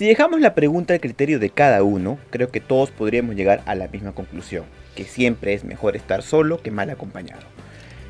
[0.00, 3.74] Si dejamos la pregunta al criterio de cada uno, creo que todos podríamos llegar a
[3.74, 7.42] la misma conclusión, que siempre es mejor estar solo que mal acompañado.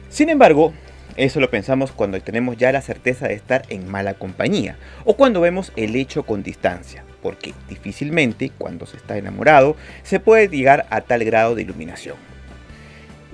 [0.08, 0.72] Sin embargo,
[1.16, 5.40] eso lo pensamos cuando tenemos ya la certeza de estar en mala compañía o cuando
[5.40, 11.00] vemos el hecho con distancia, porque difícilmente cuando se está enamorado se puede llegar a
[11.00, 12.14] tal grado de iluminación.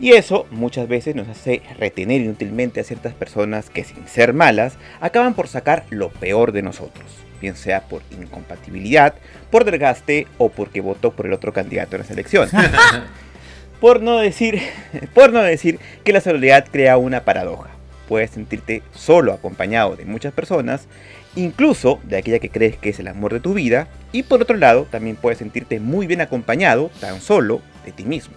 [0.00, 4.78] Y eso muchas veces nos hace retener inútilmente a ciertas personas que sin ser malas
[5.02, 9.14] acaban por sacar lo peor de nosotros, bien sea por incompatibilidad,
[9.50, 12.52] por desgaste o porque votó por el otro candidato en las elecciones.
[13.80, 14.60] por no decir,
[15.14, 17.70] por no decir que la soledad crea una paradoja.
[18.08, 20.86] Puedes sentirte solo acompañado de muchas personas,
[21.34, 24.56] incluso de aquella que crees que es el amor de tu vida, y por otro
[24.56, 28.34] lado también puedes sentirte muy bien acompañado tan solo de ti mismo.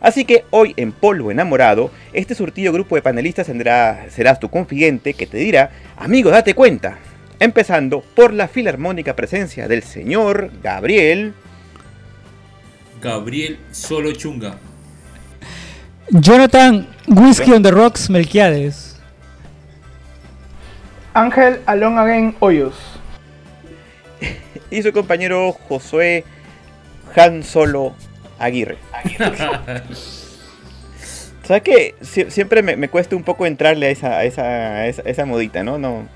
[0.00, 5.14] Así que hoy en Polvo Enamorado, este surtido grupo de panelistas tendrá, serás tu confidente
[5.14, 6.98] que te dirá, amigo, date cuenta.
[7.38, 11.34] Empezando por la filarmónica presencia del señor Gabriel.
[13.00, 14.56] Gabriel Solo Chunga.
[16.10, 18.96] Jonathan Whiskey on the Rocks Melquiades.
[21.14, 22.74] Ángel Alon Again Hoyos.
[24.70, 26.24] y su compañero Josué
[27.16, 27.94] Han Solo
[28.38, 28.78] Aguirre.
[31.46, 31.94] ¿Sabes qué?
[32.28, 35.78] siempre me, cuesta un poco entrarle a esa, esa, esa, modita, ¿no?
[35.78, 36.08] No,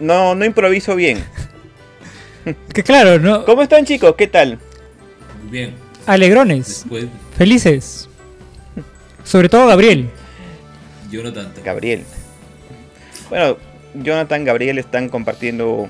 [0.00, 1.22] no, no improviso bien.
[2.74, 3.44] Que claro, ¿no?
[3.44, 4.16] ¿Cómo están chicos?
[4.18, 4.58] ¿Qué tal?
[5.48, 5.74] Bien.
[6.06, 6.84] Alegrones.
[7.38, 8.08] Felices.
[9.22, 10.10] Sobre todo Gabriel.
[11.08, 11.60] Yo no tanto.
[11.62, 12.02] Gabriel.
[13.30, 13.58] Bueno,
[13.94, 15.88] Jonathan, Gabriel están compartiendo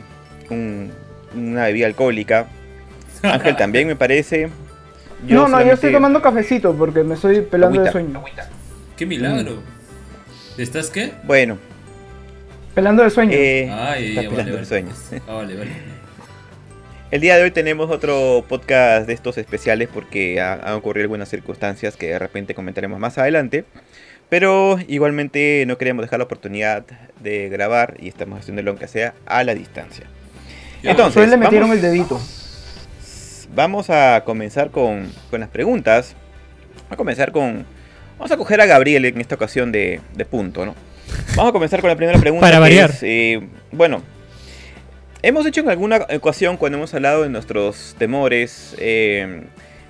[0.50, 2.48] una bebida alcohólica.
[3.22, 4.50] Ángel también me parece
[5.28, 8.22] no, no, yo estoy tomando cafecito porque me estoy pelando de sueño.
[8.96, 9.62] ¡Qué milagro!
[10.58, 11.12] ¿Estás qué?
[11.24, 11.58] Bueno.
[12.74, 13.32] Pelando de sueño.
[13.34, 14.90] Eh, Ay, pelando de sueño.
[15.28, 15.70] Ah, vale, vale.
[17.10, 21.96] El día de hoy tenemos otro podcast de estos especiales porque han ocurrido algunas circunstancias
[21.96, 23.64] que de repente comentaremos más adelante.
[24.30, 26.84] Pero igualmente no queremos dejar la oportunidad
[27.20, 30.06] de grabar y estamos haciendo lo que sea a la distancia.
[30.82, 32.18] Entonces, le metieron el dedito
[33.54, 36.14] vamos a comenzar con, las preguntas.
[36.74, 37.66] Vamos a comenzar con...
[38.18, 40.74] Vamos a coger a Gabriel en esta ocasión de, punto, ¿no?
[41.36, 42.46] Vamos a comenzar con la primera pregunta.
[42.46, 42.92] Para variar.
[43.02, 43.40] Eh,
[43.70, 44.02] bueno,
[45.22, 49.44] hemos hecho en alguna ocasión cuando hemos hablado de nuestros temores, eh,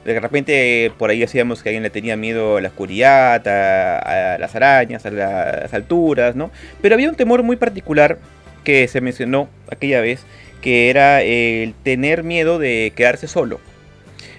[0.04, 4.38] de repente por ahí decíamos que alguien le tenía miedo a la oscuridad, a, a,
[4.38, 6.50] las arañas, a las alturas, ¿no?
[6.80, 8.18] Pero había un temor muy particular
[8.64, 10.24] que se mencionó aquella vez,
[10.60, 13.60] que era el tener miedo de quedarse solo.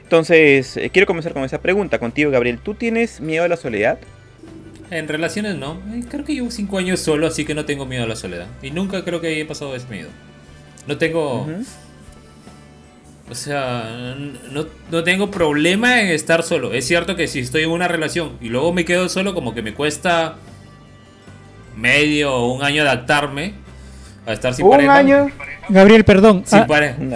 [0.04, 2.60] Entonces, eh, quiero comenzar con esa pregunta contigo, Gabriel.
[2.60, 3.98] ¿Tú tienes miedo a la soledad?
[4.98, 5.82] En relaciones no.
[5.94, 8.48] Eh, creo que llevo cinco años solo, así que no tengo miedo a la soledad.
[8.62, 10.10] Y nunca creo que haya pasado ese miedo.
[10.88, 11.48] No tengo...
[13.30, 14.16] O sea,
[14.52, 16.74] no, no, tengo problema en estar solo.
[16.74, 19.62] Es cierto que si estoy en una relación y luego me quedo solo, como que
[19.62, 20.36] me cuesta
[21.76, 23.54] medio o un año adaptarme
[24.26, 25.30] a estar sin un año
[25.70, 26.44] Gabriel, perdón.
[26.52, 26.66] Ah,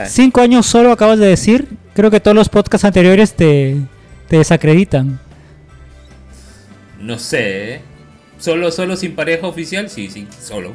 [0.07, 1.67] cinco años solo acabas de decir.
[1.93, 3.75] Creo que todos los podcasts anteriores te,
[4.29, 5.19] desacreditan.
[6.99, 7.75] No sé.
[7.75, 7.81] ¿eh?
[8.39, 9.89] ¿Solo, ¿Solo sin pareja oficial?
[9.89, 10.73] Sí, sí, solo.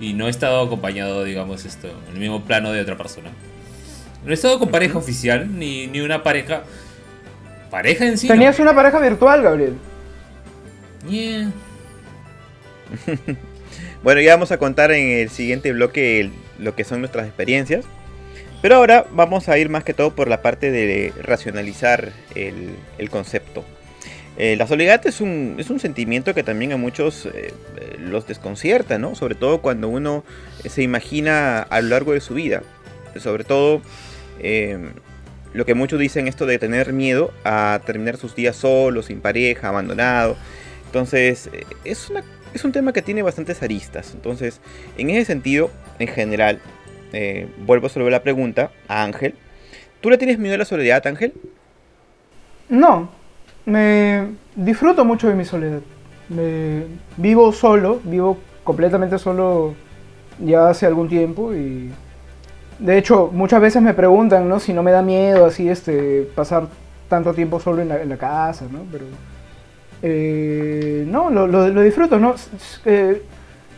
[0.00, 3.30] Y no he estado acompañado, digamos, esto, en el mismo plano de otra persona.
[4.24, 6.62] No he estado con pareja oficial, ni, ni una pareja.
[7.70, 8.28] Pareja en sí.
[8.28, 9.74] Tenías una pareja virtual, Gabriel.
[11.08, 11.50] Yeah.
[14.02, 16.32] bueno, ya vamos a contar en el siguiente bloque el
[16.62, 17.84] lo que son nuestras experiencias.
[18.62, 22.76] Pero ahora vamos a ir más que todo por la parte de racionalizar el,
[23.10, 23.64] concepto.
[24.38, 27.52] Eh, la soledad es un, es un, sentimiento que también a muchos eh,
[27.98, 29.14] los desconcierta, ¿no?
[29.14, 30.24] Sobre todo cuando uno
[30.64, 32.62] se imagina a lo largo de su vida.
[33.18, 33.82] Sobre todo
[34.38, 34.78] eh,
[35.52, 39.68] lo que muchos dicen esto de tener miedo a terminar sus días solo, sin pareja,
[39.68, 40.36] abandonado.
[40.86, 41.50] Entonces
[41.84, 44.12] es una es un tema que tiene bastantes aristas.
[44.14, 44.60] Entonces,
[44.98, 46.60] en ese sentido, en general,
[47.12, 49.34] eh, vuelvo a resolver la pregunta a Ángel.
[50.00, 51.32] ¿Tú le tienes miedo a la soledad, Ángel?
[52.68, 53.10] No,
[53.66, 55.80] me disfruto mucho de mi soledad.
[57.16, 59.74] vivo solo, vivo completamente solo
[60.38, 61.90] ya hace algún tiempo y
[62.78, 64.58] de hecho muchas veces me preguntan ¿no?
[64.58, 66.68] si no me da miedo así este pasar
[67.12, 68.86] tanto tiempo solo en la, casa, ¿no?
[68.90, 69.04] Pero
[70.00, 72.18] eh, no, lo, disfruto.
[72.86, 73.22] Eh,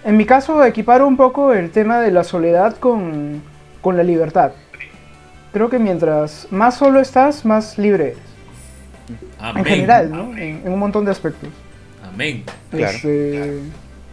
[0.04, 3.42] en mi caso, equiparo un poco el tema de la soledad con,
[3.84, 4.52] la libertad.
[5.52, 8.33] Creo que mientras más solo estás, más libre eres.
[9.56, 10.36] En general, ¿no?
[10.36, 11.48] En, un montón de aspectos.
[12.02, 12.44] Amén.
[12.72, 13.58] Este,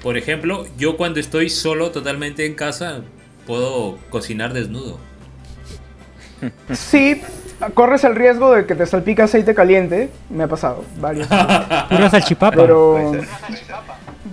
[0.01, 3.01] Por ejemplo, yo cuando estoy solo totalmente en casa,
[3.45, 4.99] puedo cocinar desnudo.
[6.73, 7.21] Sí,
[7.73, 10.09] corres el riesgo de que te salpique aceite caliente.
[10.29, 11.27] Me ha pasado varios.
[11.27, 12.55] Pura salchipapa.
[12.55, 13.13] Pero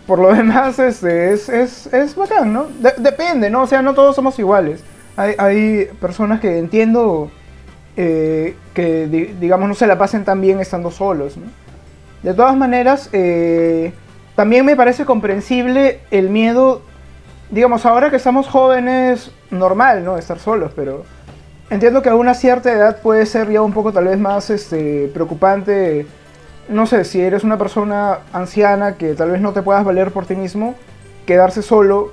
[0.06, 2.68] por lo demás este, es, es, es bacán, ¿no?
[2.96, 3.62] depende, ¿no?
[3.62, 4.82] O sea, no todos somos iguales.
[5.16, 7.30] Hay, hay personas que entiendo
[8.00, 9.08] eh, que,
[9.40, 11.34] digamos, no se la pasen tan bien estando solos.
[12.22, 13.92] De todas maneras, eh,
[14.36, 16.82] también me parece comprensible el miedo,
[17.50, 20.16] digamos, ahora que estamos jóvenes, normal, ¿no?
[20.16, 21.06] Estar solos, pero
[21.70, 25.10] entiendo que a una cierta edad puede ser ya un poco tal vez más este,
[25.12, 26.06] preocupante.
[26.68, 30.24] No sé, si eres una persona anciana que tal vez no te puedas valer por
[30.24, 30.76] ti mismo,
[31.26, 32.12] quedarse solo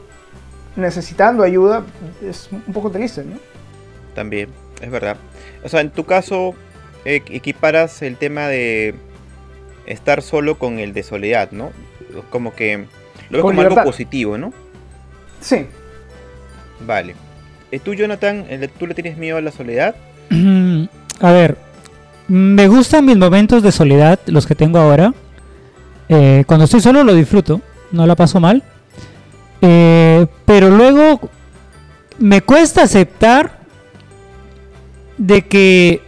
[0.75, 1.83] necesitando ayuda
[2.23, 3.37] es un poco triste, ¿no?
[4.15, 4.49] También,
[4.81, 5.17] es verdad.
[5.65, 6.53] O sea, en tu caso,
[7.03, 8.95] eh, equiparas el tema de
[9.87, 11.71] estar solo con el de soledad, ¿no?
[12.29, 12.85] Como que
[13.29, 14.53] lo ves como algo positivo, ¿no?
[15.41, 15.65] Sí.
[16.85, 17.15] Vale.
[17.71, 18.45] Eh, ¿Tú, Jonathan,
[18.77, 19.95] tú le tienes miedo a la soledad?
[21.19, 21.57] a ver,
[22.27, 25.13] me gustan mis momentos de soledad, los que tengo ahora.
[26.09, 27.61] Eh, cuando estoy solo lo disfruto,
[27.91, 28.63] no la paso mal.
[29.61, 31.29] Eh, pero luego
[32.19, 33.54] me cuesta aceptar
[35.17, 36.01] de que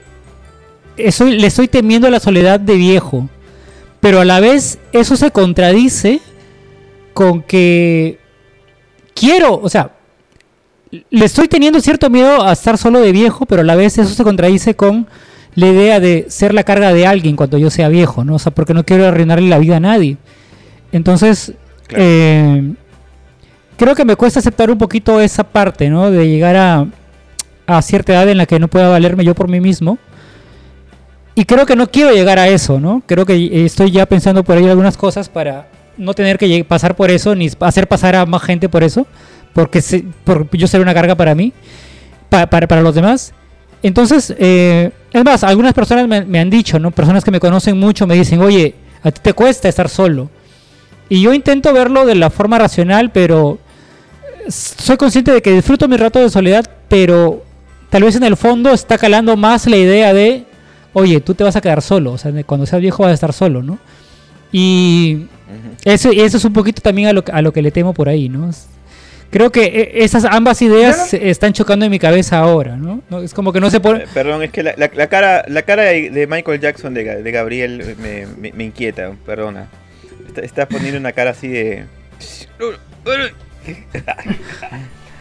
[0.98, 3.30] le estoy temiendo a la soledad de viejo.
[4.00, 6.22] Pero a la vez eso se contradice
[7.14, 8.20] con que
[9.14, 9.92] quiero, o sea,
[11.10, 14.14] le estoy teniendo cierto miedo a estar solo de viejo, pero a la vez eso
[14.14, 15.08] se contradice con
[15.56, 18.36] la idea de ser la carga de alguien cuando yo sea viejo, ¿no?
[18.36, 20.18] O sea, porque no quiero arruinarle la vida a nadie.
[20.92, 21.54] Entonces,
[21.90, 22.74] eh,
[23.76, 26.12] creo que me cuesta aceptar un poquito esa parte, ¿no?
[26.12, 26.88] De llegar a,
[27.68, 30.00] a cierta edad en la que no pueda valerme yo por mí mismo.
[31.36, 33.04] Y creo que no quiero llegar a eso, ¿no?
[33.06, 37.12] Creo que estoy ya pensando por ahí algunas cosas para no tener que pasar por
[37.12, 39.06] eso, ni hacer pasar a más gente por eso
[39.58, 39.82] porque
[40.52, 41.52] yo seré una carga para mí,
[42.30, 43.34] para, los demás.
[43.82, 46.92] Entonces, eh, es más, algunas personas me, han dicho, ¿no?
[46.92, 50.30] Personas que me conocen mucho me dicen, oye, a ti te cuesta estar solo.
[51.10, 53.58] Y yo intento verlo de la forma racional, pero
[54.48, 57.44] soy consciente de que disfruto mi rato de soledad, pero
[57.90, 60.46] tal vez en el fondo está calando más la idea de,
[60.94, 63.34] oye, tú te vas a quedar solo, o sea, cuando seas viejo vas a estar
[63.34, 63.80] solo, ¿no?
[64.52, 65.28] Y
[65.84, 68.30] eso, eso es un poquito también a lo, a lo que le temo por ahí,
[68.30, 68.50] ¿no?
[69.30, 73.02] creo que eh, esas ambas ideas están chocando en mi cabeza ahora, ¿no?
[73.22, 74.04] Es como que no se pone...
[74.04, 74.76] Eh, perdón, es que la,
[75.08, 79.68] cara la cara de Michael Jackson, de, de Gabriel, me, me, inquieta, perdona.
[80.42, 81.86] Estás poniendo una cara así de...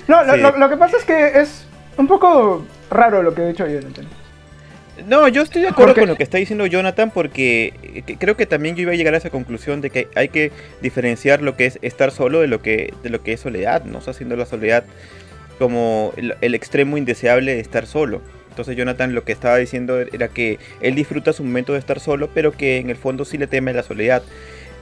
[0.08, 1.65] no, lo, lo, que pasa es que es
[1.96, 3.80] un poco raro lo que he dicho yo,
[5.04, 8.46] no, yo estoy de acuerdo con lo que está diciendo Jonathan porque eh, creo que
[8.46, 11.66] también yo iba a llegar a esa conclusión de que hay que diferenciar lo que
[11.66, 13.98] es estar solo de lo que, de lo que es soledad, ¿no?
[13.98, 14.84] O haciendo la soledad
[15.58, 18.22] como el, extremo indeseable de estar solo.
[18.48, 22.30] Entonces Jonathan lo que estaba diciendo era que él disfruta su momento de estar solo,
[22.32, 24.22] pero que en el fondo sí le teme la soledad.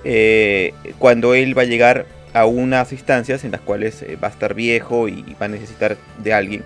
[0.05, 4.31] Eh, cuando él va a llegar a unas instancias en las cuales eh, va a
[4.31, 6.65] estar viejo y va a necesitar de alguien.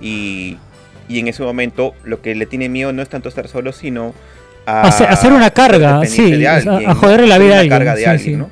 [0.00, 0.58] Y
[1.10, 4.14] y en ese momento lo que le tiene miedo no es tanto estar solo, sino
[4.64, 7.78] a hacer una carga, sí, a joderle la vida a alguien.
[7.78, 8.50] Carga de alguien ¿no?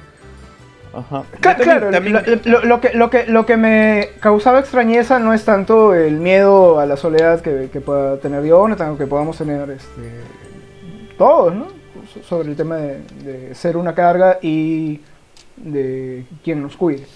[0.92, 1.22] Ajá.
[1.40, 6.80] Claro, lo, que, lo, que, lo que me causaba extrañeza no es tanto el miedo
[6.80, 10.10] a la soledad que, que pueda tener Jonathan o que podamos tener este,
[11.16, 11.68] todos, ¿no?
[12.28, 15.00] Sobre el tema de, de, ser una carga y
[15.56, 17.06] de quien nos cuide.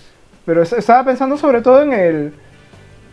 [0.44, 2.34] Pero estaba pensando sobre todo en el,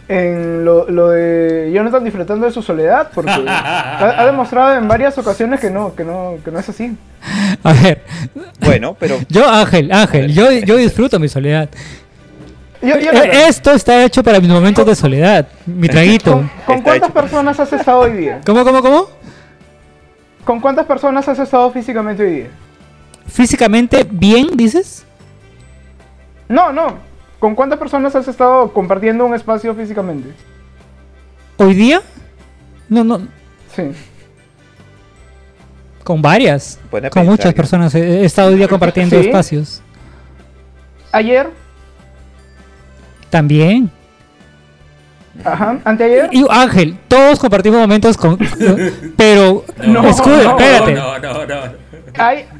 [0.10, 5.60] en lo, lo de Jonathan disfrutando de su soledad, porque ha, demostrado en varias ocasiones
[5.60, 6.98] que no, que no, que no es así.
[7.64, 8.04] A ver.
[8.60, 9.20] Bueno, pero.
[9.30, 11.70] Yo, Ángel, Ángel, yo, yo disfruto mi soledad.
[12.82, 16.50] Eh, esto está hecho para mis momentos de soledad, mi traguito.
[16.66, 18.42] ¿Con, cuántas personas has estado hoy día?
[18.46, 19.10] ¿Cómo, cómo, cómo?
[20.46, 22.48] ¿Con cuántas personas has estado físicamente hoy día?
[23.28, 25.06] ¿Físicamente bien, dices?
[26.48, 27.09] No, no,
[27.40, 30.30] ¿Con cuántas personas has estado compartiendo un espacio físicamente?
[31.58, 32.02] ¿Hoy día?
[32.90, 33.20] No, no.
[33.76, 33.92] Sí.
[36.04, 36.80] Con varias.
[37.12, 37.96] con muchas personas.
[37.96, 39.82] He estado hoy día compartiendo espacios.
[41.12, 41.50] ¿Ayer?
[43.30, 43.90] También.
[45.46, 46.30] Ajá, anteayer.
[46.32, 48.38] Y, Ángel, todos compartimos momentos con.
[49.18, 49.64] pero.
[49.86, 50.94] No, espérate.
[50.94, 51.89] No, no, no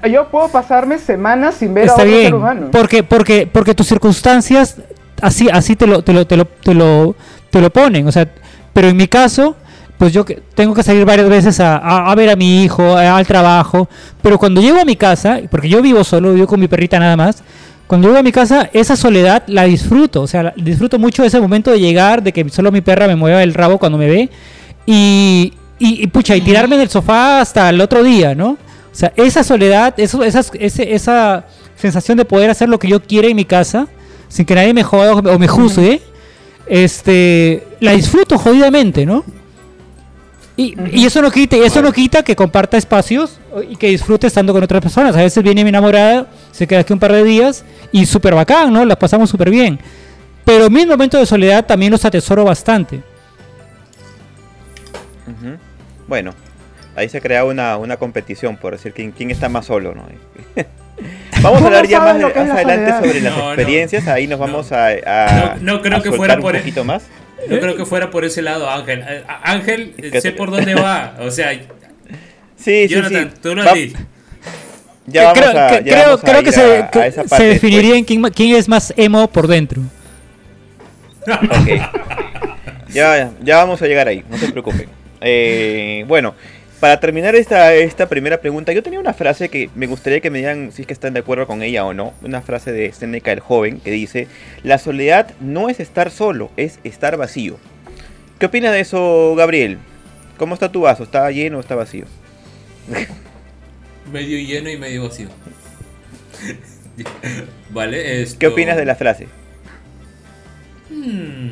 [0.10, 2.68] yo puedo pasarme semanas sin ver a otro ser humano.
[2.72, 4.78] Porque, porque, porque tus circunstancias
[5.22, 7.16] así, así te lo, te lo, te lo, te lo,
[7.50, 8.08] te lo ponen.
[8.08, 8.28] O sea,
[8.74, 9.56] pero en mi caso,
[9.98, 10.26] pues yo
[10.56, 13.90] tengo que salir varias veces a, a, ver a mi hijo, al trabajo.
[14.22, 17.18] Pero cuando llego a mi casa, porque yo vivo solo, vivo con mi perrita nada
[17.18, 17.44] más.
[17.88, 20.22] Cuando llego a mi casa, esa soledad la disfruto.
[20.22, 23.42] O sea, disfruto mucho ese momento de llegar, de que solo mi perra me mueva
[23.42, 24.30] el rabo cuando me ve
[24.86, 28.58] y, y, pucha, y tirarme en el sofá hasta el otro día, ¿no?
[28.92, 33.28] O sea, esa soledad, eso, esas, esa sensación de poder hacer lo que yo quiera
[33.28, 33.88] en mi casa,
[34.28, 36.02] sin que nadie me joda o me juzgue,
[36.66, 39.24] este, la disfruto jodidamente, ¿no?
[40.58, 44.52] Y, y, eso no quita, eso no quita que comparta espacios y que disfrute estando
[44.52, 45.16] con otras personas.
[45.16, 48.74] A veces viene mi enamorada, se queda aquí un par de días y súper bacán,
[48.74, 48.84] ¿no?
[48.84, 49.80] Las pasamos súper bien.
[50.44, 53.02] Pero mis momentos de soledad también los atesoro bastante.
[56.08, 56.34] Bueno,
[57.00, 60.06] ahí se crea una, una competición por decir quién, quién está más solo, ¿no?
[61.42, 66.02] Vamos a hablar ya más, adelante sobre las experiencias, ahí nos vamos a, no, creo
[66.02, 67.04] que fuera por un poquito más.
[67.48, 69.04] No creo que fuera por ese lado, Ángel.
[69.08, 71.16] Eh, Ángel, sé por dónde va.
[71.22, 71.58] O sea,
[72.58, 73.98] sí, Jonathan, tú lo has dicho.
[75.06, 76.86] Ya creo, a, creo, creo que se,
[77.26, 79.82] se definiría en quién, quién, es más emo por dentro.
[81.26, 81.82] Ok.
[82.90, 84.90] Ya, ya vamos a llegar ahí, no se preocupen.
[85.22, 86.36] Eh, bueno,
[86.80, 90.38] para terminar esta, esta primera pregunta, yo tenía una frase que me gustaría que me
[90.40, 92.14] digan si es que están de acuerdo con ella o no.
[92.22, 94.28] Una frase de Seneca el joven que dice,
[94.64, 97.58] la soledad no es estar solo, es estar vacío.
[98.40, 99.78] ¿Qué opinas de eso, Gabriel?
[100.38, 101.04] ¿Cómo está tu vaso?
[101.04, 102.06] ¿Está lleno o está vacío?
[104.12, 105.28] medio lleno y medio vacío.
[107.72, 109.28] vale, ¿Qué opinas de la frase?
[110.90, 111.52] Hmm.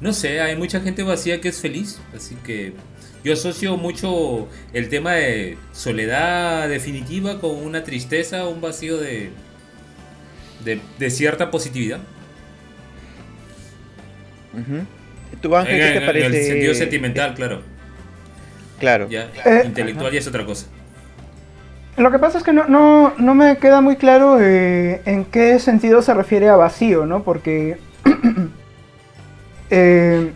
[0.00, 2.72] No sé, hay mucha gente vacía que es feliz, así que
[3.24, 9.30] yo asocio mucho el tema de soledad definitiva con una tristeza, un vacío de,
[10.64, 12.00] de, cierta positividad.
[15.40, 16.26] ¿Tu Ángel qué te parece?
[16.26, 17.62] En el sentido sentimental, claro.
[18.78, 19.08] Claro.
[19.08, 20.66] Ya, eh, intelectual ya es otra cosa.
[21.96, 25.58] Lo que pasa es que no, no, no me queda muy claro eh, en qué
[25.58, 27.22] sentido se refiere a vacío, ¿no?
[27.22, 27.76] Porque
[29.70, 30.32] eh,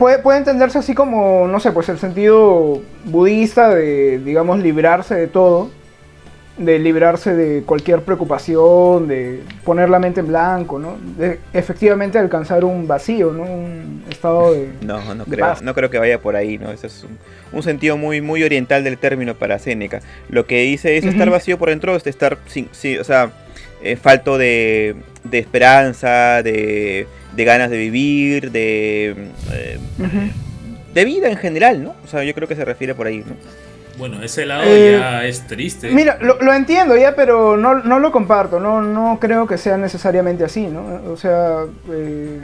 [0.00, 5.68] puede, entenderse así como, no sé, pues el sentido budista de, digamos, librarse de todo,
[6.56, 10.96] de librarse de cualquier preocupación, de poner la mente en blanco, ¿no?
[11.18, 13.42] De efectivamente alcanzar un vacío, ¿no?
[13.42, 14.70] Un estado de...
[14.80, 16.72] No, no creo, no creo que vaya por ahí, ¿no?
[16.72, 17.06] Eso es
[17.52, 20.00] un, sentido muy, muy oriental del término para Séneca.
[20.30, 23.32] Lo que dice es estar vacío por dentro, es estar, sin, sí, o sea,
[23.82, 29.78] eh, falto de, de esperanza, de de ganas de vivir, de, eh,
[30.94, 31.94] de vida en general, ¿no?
[32.04, 33.34] O sea, yo creo que se refiere por ahí, ¿no?
[33.98, 35.90] Bueno, ese lado eh, ya es triste.
[35.90, 40.66] Mira, lo, entiendo ya, pero no, lo comparto, no, no creo que sea necesariamente así,
[40.66, 41.02] ¿no?
[41.12, 42.40] O sea, eh,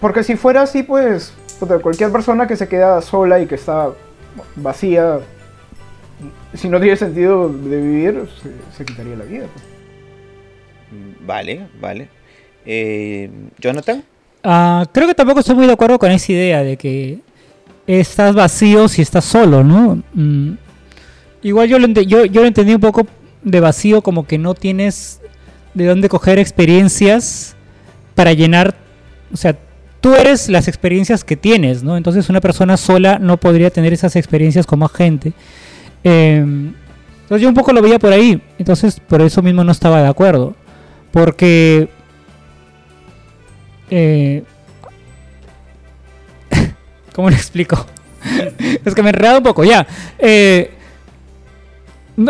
[0.00, 1.34] porque si fuera así, pues
[1.82, 3.90] cualquier persona que se queda sola y que está
[4.56, 5.18] vacía,
[6.54, 8.24] si no tiene sentido de vivir,
[8.76, 9.46] se, quitaría la vida.
[9.52, 9.64] Pues.
[11.20, 12.08] Vale, vale.
[12.66, 14.02] Eh, Jonathan.
[14.42, 17.20] Ah, creo que tampoco estoy muy de acuerdo con esa idea de que
[17.86, 20.02] estás vacío si estás solo, ¿no?
[20.14, 20.52] Mm,
[21.42, 23.06] igual yo lo, entendí un poco
[23.42, 25.20] de vacío como que no tienes
[25.74, 27.54] de dónde coger experiencias
[28.14, 28.74] para llenar,
[29.32, 29.56] o sea,
[30.00, 31.96] tú eres las experiencias que tienes, ¿no?
[31.96, 35.32] Entonces una persona sola no podría tener esas experiencias como gente.
[36.02, 36.72] Em,
[37.22, 40.08] entonces yo un poco lo veía por ahí, entonces por eso mismo no estaba de
[40.08, 40.54] acuerdo.
[41.10, 41.88] Porque
[43.90, 44.42] eh,
[47.14, 47.86] ¿Cómo le explico?
[48.84, 49.86] es que me enredo un poco, ya.
[50.18, 50.70] Eh,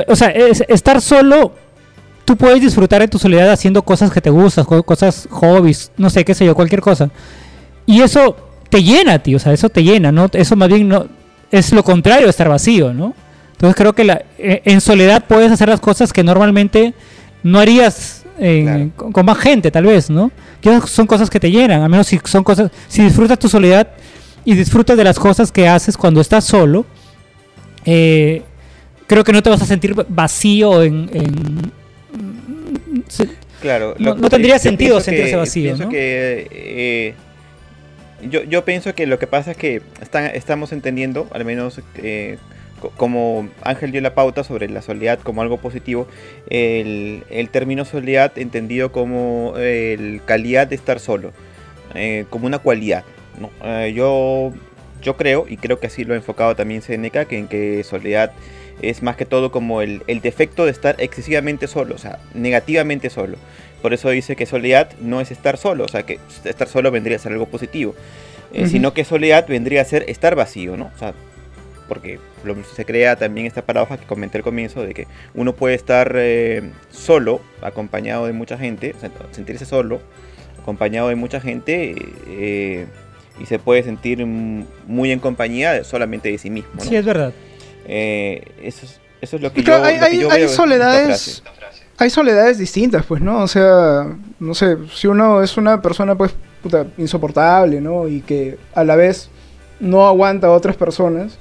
[0.08, 1.54] o sea, estar solo,
[2.24, 6.24] tú puedes disfrutar de tu soledad haciendo cosas que te gustan, cosas, hobbies, no sé,
[6.24, 7.10] qué sé yo, cualquier cosa.
[7.86, 8.36] Y eso
[8.68, 10.28] te llena, tío, o sea, eso te llena, ¿no?
[10.32, 11.06] Eso más bien no,
[11.50, 13.14] es lo contrario de estar vacío, ¿no?
[13.52, 14.02] Entonces creo que
[14.38, 16.94] e, en soledad puedes hacer las cosas que normalmente
[17.42, 18.15] no harías
[18.96, 20.30] con, más gente, tal vez, ¿no?
[20.60, 23.88] Que son cosas que te llenan, al menos si son cosas, si disfrutas tu soledad
[24.44, 26.84] y disfrutas de las cosas que haces cuando estás solo,
[27.84, 28.42] eh,
[29.06, 31.72] creo que no te vas a sentir vacío en...
[33.60, 35.88] claro, no, tendría sentido sentirse vacío.
[35.88, 37.14] Que, eh,
[38.30, 39.82] yo, yo pienso que lo que pasa es que
[40.34, 42.38] estamos entendiendo, al menos eh,
[42.96, 46.06] como Ángel dio la pauta sobre la soledad como algo positivo,
[46.48, 51.32] el, término soledad entendido como el calidad de estar solo,
[51.94, 53.04] eh, como una cualidad.
[53.64, 54.52] Eh, yo,
[55.02, 58.32] yo creo, y creo que así lo ha enfocado también Seneca, que en que soledad
[58.82, 63.38] es más que todo como el, defecto de estar excesivamente solo, o sea, negativamente solo.
[63.82, 67.16] Por eso dice que soledad no es estar solo, o sea, que estar solo vendría
[67.16, 67.94] a ser algo positivo.
[68.52, 70.90] Eh, sino que soledad vendría a ser estar vacío, ¿no?
[70.94, 71.14] O sea,
[71.88, 72.18] porque
[72.74, 76.70] se crea también esta paradoja que comenté al comienzo de que uno puede estar eh,
[76.90, 78.94] solo, acompañado de mucha gente,
[79.32, 80.00] sentirse solo,
[80.60, 81.94] acompañado de mucha gente,
[82.28, 82.86] eh,
[83.38, 86.70] y se puede sentir muy en compañía solamente de sí mismo.
[86.74, 86.80] ¿no?
[86.82, 87.32] Sí, es verdad.
[87.86, 90.40] Eh, eso, es, eso es lo que Claro, yo, hay, lo que hay- yo hay
[90.40, 91.42] veo soledades
[91.98, 94.06] hay soledades distintas pues no o sea
[94.38, 98.96] no sé si uno es una persona pues puta, insoportable no y que a la
[98.96, 99.30] vez
[99.80, 101.38] no aguanta a otras personas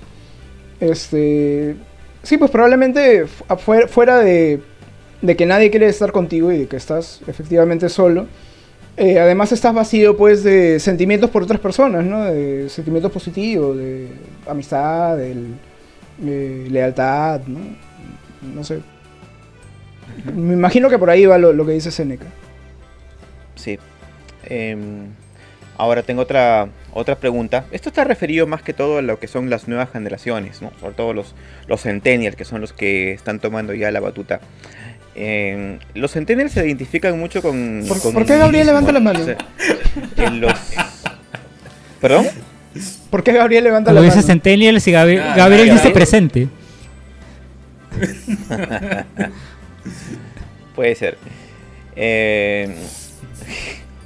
[0.91, 1.75] este
[2.23, 4.61] sí pues probablemente fuera de
[5.21, 8.27] de que nadie quiere estar contigo y de que estás efectivamente solo
[8.97, 14.09] eh, además estás vacío pues de sentimientos por otras personas no de sentimientos positivos de
[14.47, 17.59] amistad de lealtad no
[18.53, 18.81] no sé
[20.33, 22.25] me imagino que por ahí va lo, lo que dice Seneca.
[23.55, 23.77] Sí.
[24.43, 25.09] Em,
[25.77, 27.65] ahora tengo otra, otra pregunta.
[27.71, 30.71] Esto está referido más que todo a lo que son las nuevas generaciones, ¿no?
[30.79, 31.35] sobre todo los,
[31.67, 34.39] los centennials, que son los que están tomando ya la batuta.
[35.15, 37.85] Em, los centennials se identifican mucho con...
[37.87, 39.05] ¿Por- con por qué el Gabriel levanta la ¿no?
[39.05, 39.19] mano?
[39.21, 39.37] O sea,
[40.17, 40.53] en los...
[42.01, 42.27] ¿Perdón?
[43.09, 44.27] ¿Por qué Gabriel levanta Cuando la dice mano?
[44.27, 46.49] Centennials y Gabriel, Ah, Gabriel dice presente.
[50.75, 51.17] Puede ser.
[51.95, 52.75] Eh,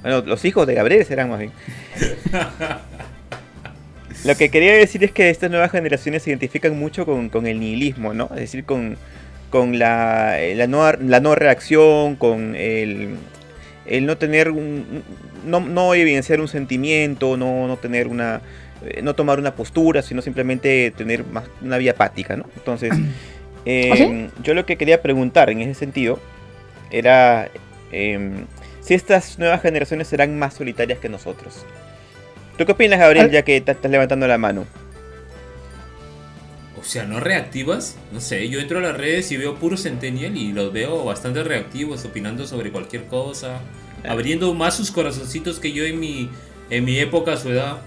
[0.01, 1.51] bueno, los hijos de Gabriel serán más bien.
[4.25, 7.59] Lo que quería decir es que estas nuevas generaciones se identifican mucho con, con el
[7.59, 8.25] nihilismo, ¿no?
[8.33, 8.97] Es decir, con,
[9.49, 13.15] con la, eh, la, no, la no reacción, con el,
[13.85, 15.03] el no tener un,
[15.45, 18.41] no, no evidenciar un sentimiento, no, no tener una
[18.85, 22.45] eh, no tomar una postura, sino simplemente tener más una vía apática, ¿no?
[22.55, 22.93] Entonces,
[23.65, 24.27] eh, ¿Ah, sí?
[24.41, 26.19] yo lo que quería preguntar en ese sentido
[26.91, 27.49] era
[27.91, 28.45] em,
[28.89, 31.63] si estas nuevas generaciones serán más solitarias que nosotros.
[32.57, 34.65] ¿Tú qué opinas, Gabriel, ya que te estás levantando la mano?
[36.75, 37.97] O sea, ¿no reactivas?
[38.11, 41.43] No sé, yo entro a las redes y veo puro Centennial y los veo bastante
[41.43, 43.59] reactivos, opinando sobre cualquier cosa,
[44.07, 46.31] abriendo más sus corazoncitos que yo en mi,
[46.71, 47.77] en mi época, a su edad.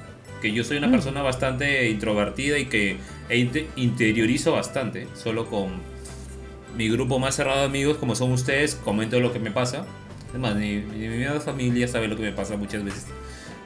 [0.41, 5.81] Que yo soy una persona bastante introvertida y que e inte- interiorizo bastante, solo con
[6.77, 9.85] mi grupo más cerrado de amigos, como son ustedes, comento lo que me pasa.
[10.33, 13.07] Es más, mi, mi, mi familia sabe lo que me pasa muchas veces.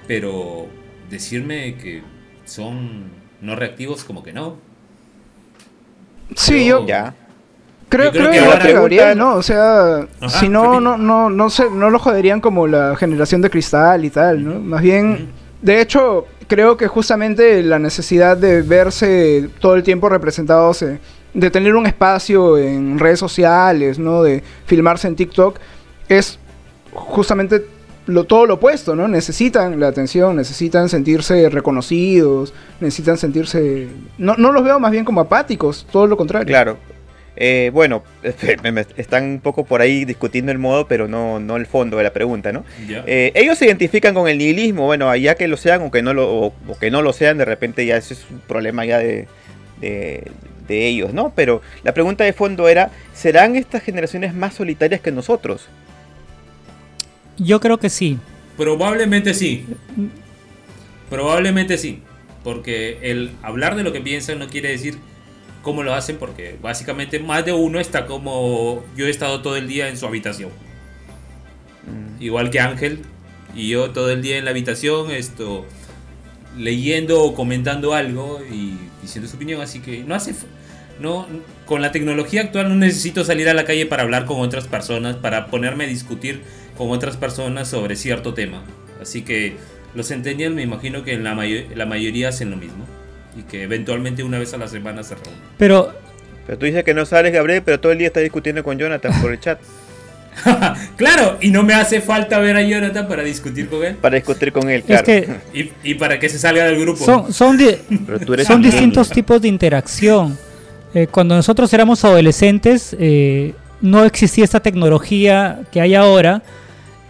[0.08, 0.66] Pero
[1.10, 2.02] decirme que
[2.44, 3.04] son
[3.40, 4.56] no reactivos, como que no.
[6.34, 7.14] Sí, Yo- yo Ya.
[7.88, 9.34] creo, creo creo que ahora- pregunta- ¿no?
[9.34, 13.42] O sea, Ajá, si no, no, no, no, sé, no lo joderían como la generación
[13.42, 14.60] de cristal y tal, ¿no?
[14.60, 15.28] Más bien,
[15.62, 20.98] de hecho, creo que justamente la necesidad de verse todo el tiempo representados, eh,
[21.34, 24.22] de tener un espacio en redes sociales, ¿no?
[24.22, 25.58] De filmarse en TikTok,
[26.08, 26.38] es
[26.92, 27.62] justamente
[28.06, 29.08] lo, todo lo opuesto, ¿no?
[29.08, 33.88] Necesitan la atención, necesitan sentirse reconocidos, necesitan sentirse...
[34.18, 36.46] No, no los veo más bien como apáticos, todo lo contrario.
[36.46, 36.78] Claro.
[37.38, 38.02] Eh, bueno,
[38.62, 41.96] me- me- están un poco por ahí discutiendo el modo, pero no, no el fondo
[41.98, 42.64] de la pregunta, ¿no?
[42.88, 46.14] Eh, ellos se identifican con el nihilismo, bueno, allá que lo sean o que no
[46.14, 48.98] lo, o, o que no lo sean, de repente ya ese es un problema ya
[49.00, 49.26] de,
[49.82, 50.30] de,
[50.66, 51.32] de ellos, ¿no?
[51.34, 55.68] Pero la pregunta de fondo era, ¿serán estas generaciones más solitarias que nosotros?
[57.38, 58.18] Yo creo que sí.
[58.56, 59.64] Probablemente sí.
[61.10, 62.02] Probablemente sí.
[62.42, 64.98] Porque el hablar de lo que piensan no quiere decir
[65.62, 69.66] cómo lo hacen, porque básicamente más de uno está como yo he estado todo el
[69.66, 70.50] día en su habitación.
[72.20, 73.00] Igual que Ángel
[73.54, 75.66] y yo todo el día en la habitación, esto
[76.56, 80.46] leyendo o comentando algo y diciendo su opinión, así que no hace f-
[81.00, 81.26] no
[81.66, 85.16] con la tecnología actual no necesito salir a la calle para hablar con otras personas,
[85.16, 86.42] para ponerme a discutir
[86.76, 88.62] con otras personas sobre cierto tema.
[89.00, 89.56] Así que
[89.94, 92.84] los Centennials me imagino que en la, mayo- la mayoría hacen lo mismo
[93.38, 95.34] y que eventualmente una vez a la semana se reúnen.
[95.58, 95.92] Pero
[96.46, 99.12] Pero tú dices que no sales, Gabriel, pero todo el día estás discutiendo con Jonathan
[99.20, 99.58] por el chat
[100.96, 104.52] claro, y no me hace falta ver a Jonathan para discutir con él para discutir
[104.52, 105.04] con él, es claro.
[105.04, 107.02] que y, y para que se salga del grupo.
[107.04, 107.76] son, son, di-
[108.44, 110.36] son distintos tipos de interacción.
[110.94, 116.42] Eh, cuando nosotros éramos adolescentes, eh, no existía esta tecnología que hay ahora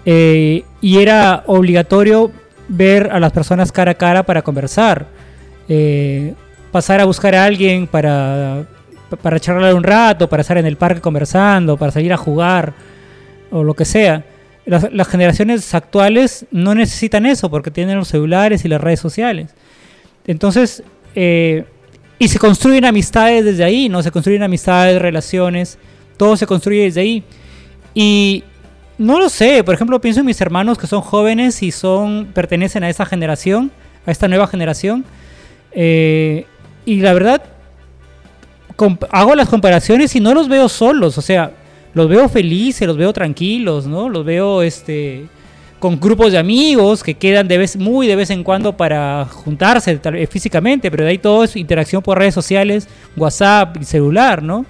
[0.06, 2.30] eh, y era obligatorio
[2.68, 5.06] ver a las personas cara a cara para conversar.
[5.68, 6.32] Eh,
[6.70, 8.64] pasar a buscar a alguien para,
[9.20, 12.72] para charlar un rato, para estar en el parque conversando, para salir a jugar
[13.50, 14.24] o lo que sea.
[14.64, 19.54] Las, las generaciones actuales no necesitan eso porque tienen los celulares y las redes sociales.
[20.26, 20.82] Entonces,
[21.14, 21.64] eh,
[22.18, 24.02] y se construyen amistades desde ahí, ¿no?
[24.02, 25.78] Se construyen amistades, relaciones,
[26.16, 27.24] todo se construye desde ahí.
[27.94, 28.44] Y
[28.98, 32.84] no lo sé, por ejemplo, pienso en mis hermanos que son jóvenes y son pertenecen
[32.84, 33.70] a esa generación,
[34.06, 35.04] a esta nueva generación.
[35.72, 36.46] Eh,
[36.84, 37.42] y la verdad,
[39.10, 41.52] hago las comparaciones y no los veo solos, o sea,
[41.94, 44.08] los veo felices, los veo tranquilos, ¿no?
[44.08, 45.26] Los veo este
[45.78, 50.00] con grupos de amigos que quedan de vez, muy de vez en cuando para juntarse
[50.26, 54.64] físicamente, pero de ahí todo es interacción por redes sociales, WhatsApp y celular, ¿no?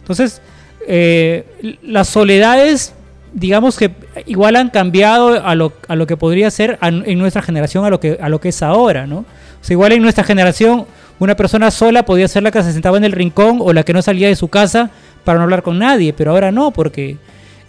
[0.00, 0.40] Entonces,
[0.86, 2.94] eh, las soledades,
[3.32, 3.92] digamos que
[4.26, 8.00] igual han cambiado a lo, a lo que podría ser en nuestra generación a lo
[8.00, 9.18] que, a lo que es ahora, ¿no?
[9.18, 10.86] O sea, igual en nuestra generación
[11.18, 13.92] una persona sola podía ser la que se sentaba en el rincón o la que
[13.92, 14.90] no salía de su casa
[15.24, 17.18] para no hablar con nadie, pero ahora no, porque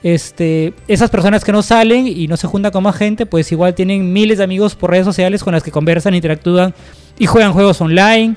[0.03, 3.75] este, esas personas que no salen y no se juntan con más gente, pues igual
[3.75, 6.73] tienen miles de amigos por redes sociales con las que conversan, interactúan
[7.19, 8.35] y juegan juegos online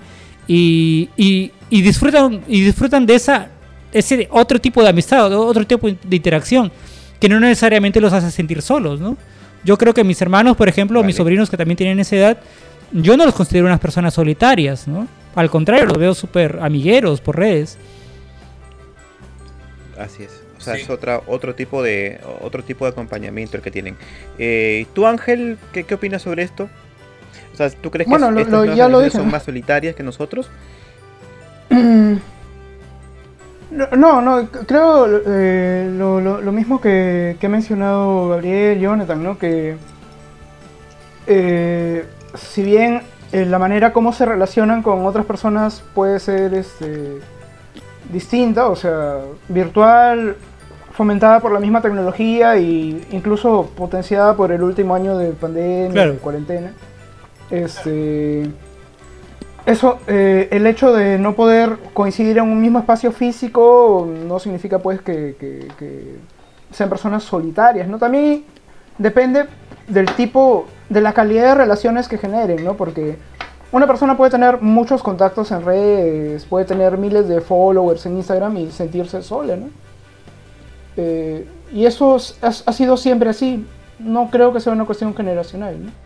[0.49, 3.49] y, y, disfrutan, y disfrutan de esa,
[3.93, 6.73] ese otro tipo de amistad, otro tipo de interacción
[7.25, 9.17] que no necesariamente los hace sentir solos, ¿no?
[9.65, 12.39] Yo creo que mis hermanos, por ejemplo, mis sobrinos que también tienen esa edad,
[12.93, 15.09] yo no los considero unas personas solitarias, ¿no?
[15.35, 17.79] Al contrario, los veo súper amigueros por redes.
[19.99, 20.43] Así es.
[20.59, 23.97] O sea, es otra, otro, tipo de, otro tipo de acompañamiento el que tienen.
[24.39, 26.69] Eh, ¿Tú, Ángel, qué, qué opinas sobre esto?
[27.55, 30.51] O sea, ¿tú crees que estas son más solitarias que nosotros?
[33.75, 39.37] No, no, creo eh, lo, mismo que, que, ha mencionado Gabriel, Jonathan, ¿no?
[39.37, 39.77] Que
[41.27, 47.19] eh, si bien la manera como se relacionan con otras personas puede ser este,
[48.13, 50.37] distinta, o sea, virtual,
[50.93, 52.63] fomentada por la misma tecnología e
[53.11, 56.73] incluso potenciada por el último año de pandemia, de cuarentena.
[57.51, 58.49] Este,
[59.67, 64.79] eso, eh, el hecho de no poder coincidir en un mismo espacio físico no significa
[64.79, 66.19] pues que,
[66.71, 67.99] sean personas solitarias, ¿no?
[67.99, 68.45] También
[68.99, 69.47] depende
[69.89, 72.75] del tipo, de la calidad de relaciones que generen, ¿no?
[72.75, 73.17] Porque
[73.73, 78.57] una persona puede tener muchos contactos en redes, puede tener miles de followers en Instagram
[78.59, 79.69] y sentirse sola, ¿no?
[80.97, 83.67] Eh, y eso ha, sido siempre así.
[83.99, 86.04] No creo que sea una cuestión generacional, ¿no?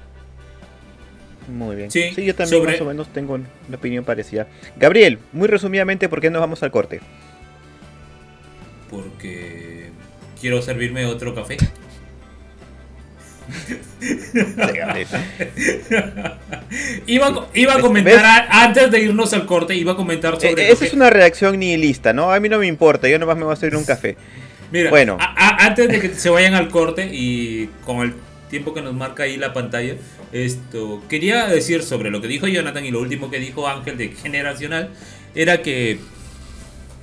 [1.49, 1.91] Muy bien.
[1.91, 4.47] Sí, yo también más o menos tengo una opinión parecida.
[4.77, 7.01] Gabriel, muy resumidamente, ¿por qué nos vamos al corte?
[8.91, 9.91] Porque
[10.41, 11.57] quiero servirme otro café.
[17.07, 20.69] iba, iba a comentar antes de irnos al corte, iba a comentar sobre.
[20.69, 22.31] Eh, esa es una reacción nihilista, ¿no?
[22.31, 24.17] A mí no me importa, yo nomás me voy a servir un café.
[24.71, 25.17] Mira, bueno.
[25.19, 28.13] antes de que se vayan al corte y con el
[28.51, 29.95] tiempo que nos marca ahí la pantalla,
[30.33, 34.09] esto quería decir sobre lo que dijo Jonathan y lo último que dijo Ángel de
[34.09, 34.91] generacional
[35.35, 35.99] era que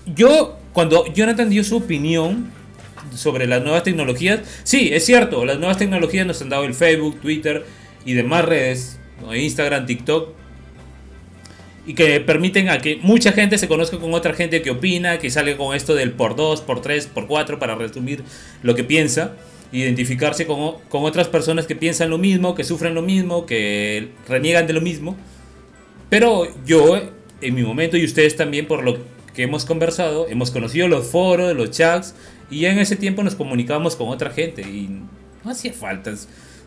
[0.05, 2.51] yo cuando Jonathan dio su opinión
[3.13, 4.41] sobre las nuevas tecnologías.
[4.63, 7.65] Sí, es cierto, las nuevas tecnologías nos han dado el Facebook, Twitter
[8.05, 8.99] y demás redes,
[9.33, 10.33] Instagram, TikTok,
[11.87, 15.29] y que permiten a que mucha gente se conozca con otra gente que opina, que
[15.29, 18.23] sale con esto del por dos, por tres, por cuatro, para resumir
[18.63, 19.35] lo que piensa,
[19.71, 24.67] identificarse con, con otras personas que piensan lo mismo, que sufren lo mismo, que reniegan
[24.67, 25.15] de lo mismo.
[26.09, 27.01] Pero yo,
[27.41, 28.97] en mi momento, y ustedes también, por lo
[29.33, 32.15] que hemos conversado, hemos conocido los foros, los chats,
[32.49, 35.01] y en ese tiempo nos comunicábamos con otra gente y
[35.43, 36.13] no hacía falta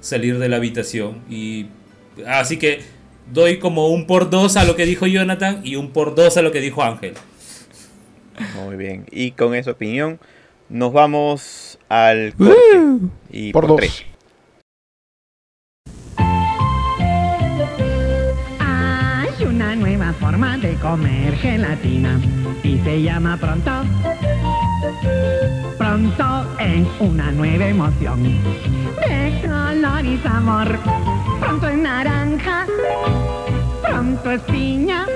[0.00, 1.22] salir de la habitación.
[1.30, 1.66] Y
[2.26, 2.80] así que
[3.32, 6.42] doy como un por dos a lo que dijo Jonathan y un por dos a
[6.42, 7.14] lo que dijo Ángel.
[8.54, 9.06] Muy bien.
[9.10, 10.18] Y con esa opinión
[10.68, 12.54] nos vamos al corte.
[13.30, 13.76] y por, dos.
[13.76, 14.04] Tres.
[18.58, 22.20] Hay una nueva forma de comer gelatina
[22.62, 23.70] y se llama pronto
[25.76, 30.78] Pronto es una nueva emoción de color y sabor.
[31.40, 32.66] Pronto es naranja,
[33.82, 35.06] pronto es piña,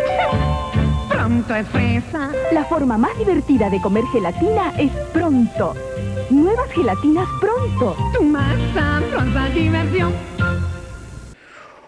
[1.32, 2.30] pronto es fresa.
[2.52, 5.74] La forma más divertida de comer gelatina es pronto.
[6.28, 7.96] Nuevas gelatinas pronto.
[8.12, 10.12] Tu más sabrosa diversión.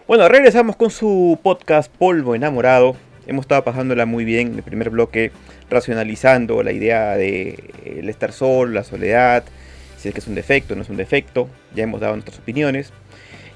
[0.07, 2.95] Bueno, regresamos con su podcast Polvo Enamorado.
[3.27, 5.31] Hemos estado pasándola muy bien en el primer bloque
[5.69, 9.43] racionalizando la idea de el estar solo, la soledad,
[9.97, 12.93] si es que es un defecto, no es un defecto, ya hemos dado nuestras opiniones.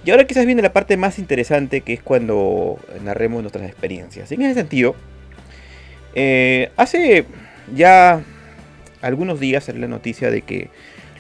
[0.06, 4.32] Y ahora quizás viene la parte más interesante que es cuando narremos nuestras experiencias.
[4.32, 4.96] En ese sentido,
[6.16, 7.26] eh, hace
[7.76, 8.22] ya
[9.02, 10.70] algunos días salió la noticia de que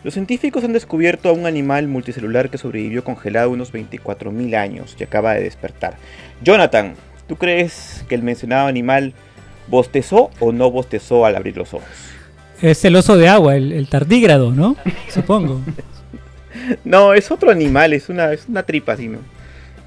[0.03, 5.03] los científicos han descubierto a un animal multicelular que sobrevivió congelado unos 24.000 años y
[5.03, 5.95] acaba de despertar.
[6.41, 6.95] Jonathan,
[7.27, 9.13] ¿tú crees que el mencionado animal
[9.69, 11.87] ¿Bostezó o no bostezó al abrir los ojos?
[12.61, 14.75] Es el oso de agua, el, tardígrado, ¿no?
[15.09, 15.61] Supongo.
[16.83, 19.19] no, es otro animal, es una, es una tripa así, ¿no?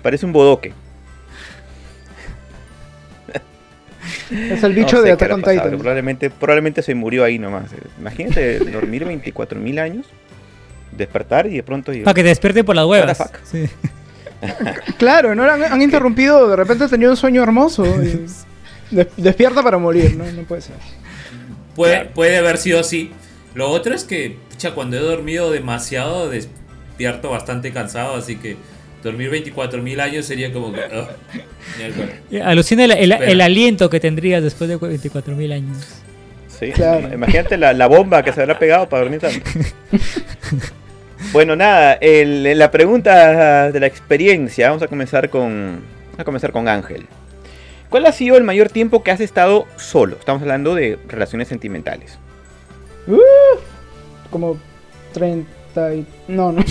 [0.02, 0.72] Parece un bodoque.
[4.50, 7.70] Es el bicho de Attack on Probablemente, probablemente se murió ahí nomás.
[7.98, 10.06] Imagínate dormir 24.000 años.
[10.96, 11.92] despertar y de pronto...
[12.04, 13.22] Para que te despierte por las huevas.
[13.44, 13.66] Sí.
[14.98, 15.44] Claro, ¿no?
[15.44, 17.84] Han, han interrumpido, de repente he tenido un sueño hermoso.
[18.02, 18.26] y
[18.90, 20.24] des- despierta para morir, ¿no?
[20.32, 20.74] No puede ser.
[21.76, 23.12] Puede, puede haber sido así.
[23.54, 28.56] Lo otro es que, pucha, cuando he dormido demasiado, despierto bastante cansado, así que
[29.02, 30.72] dormir 24.000 años sería como.
[32.30, 33.30] Y Alucina el, el- Espera.
[33.30, 35.76] el aliento que tendrías después de 24.000 años.
[36.58, 37.12] Sí, Claro.
[37.12, 39.40] imagínate la, la bomba que se habrá pegado para dormir tanto.
[41.32, 45.80] bueno, nada, el- la pregunta de la experiencia, vamos a comenzar con,
[46.16, 47.06] a comenzar con Ángel.
[47.88, 50.16] ¿Cuál ha sido el mayor tiempo que has estado solo?
[50.18, 52.18] Estamos hablando de relaciones sentimentales.
[53.06, 53.18] Uh,
[54.30, 54.58] como
[55.12, 56.06] 30 y...
[56.28, 56.64] No, no.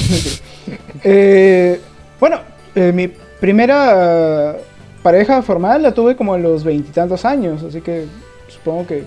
[1.03, 1.79] eh,
[2.21, 2.39] bueno,
[2.75, 3.10] eh, mi
[3.41, 4.55] primera
[5.03, 8.05] pareja formal la tuve como a los veintitantos años, así que
[8.47, 9.03] supongo que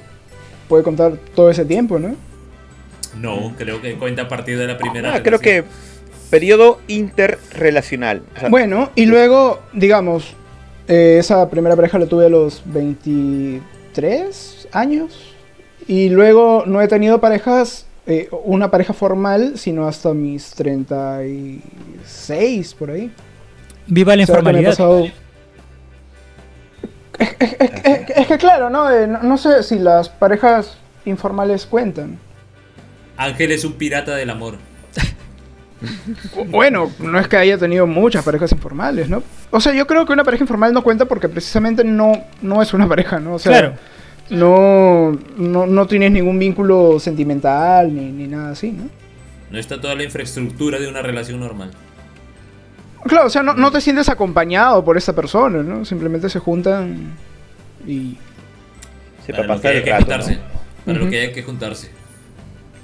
[0.68, 2.14] puede contar todo ese tiempo, ¿no?
[3.18, 5.14] No, creo que cuenta a partir de la primera.
[5.14, 5.64] Ah, creo que
[6.30, 8.22] periodo interrelacional.
[8.36, 10.34] O sea, Bueno, y luego, digamos,
[10.88, 15.34] eh, esa primera pareja la tuve a los 23 años.
[15.86, 22.90] Y luego no he tenido parejas, eh, una pareja formal, sino hasta mis 36, por
[22.90, 23.10] ahí.
[23.86, 24.70] Viva la O sea, informalidad.
[24.70, 25.06] pasado-
[27.18, 28.90] Es, es- es- es- es que claro, ¿no?
[28.90, 32.18] Eh, no, no sé si las parejas informales cuentan.
[33.16, 34.56] Ángel es un pirata del amor.
[36.46, 39.22] Bueno, no es que haya tenido muchas parejas informales, ¿no?
[39.50, 42.72] O sea, yo creo que una pareja informal no cuenta porque precisamente no, no es
[42.74, 43.34] una pareja, ¿no?
[43.34, 43.74] O sea, Claro.
[44.30, 48.88] No, no, no tienes ningún vínculo sentimental ni, ni nada así, ¿no?
[49.50, 51.70] No está toda la infraestructura de una relación normal.
[53.04, 55.84] Claro, o sea, no, no te sientes acompañado por esa persona, ¿no?
[55.84, 57.12] Simplemente se juntan
[57.86, 58.16] y...
[59.26, 60.02] sí, para para lo que pasar haya el que rato.
[60.04, 60.34] juntarse.
[60.36, 60.42] ¿no?
[60.86, 61.90] Para lo que haya que juntarse.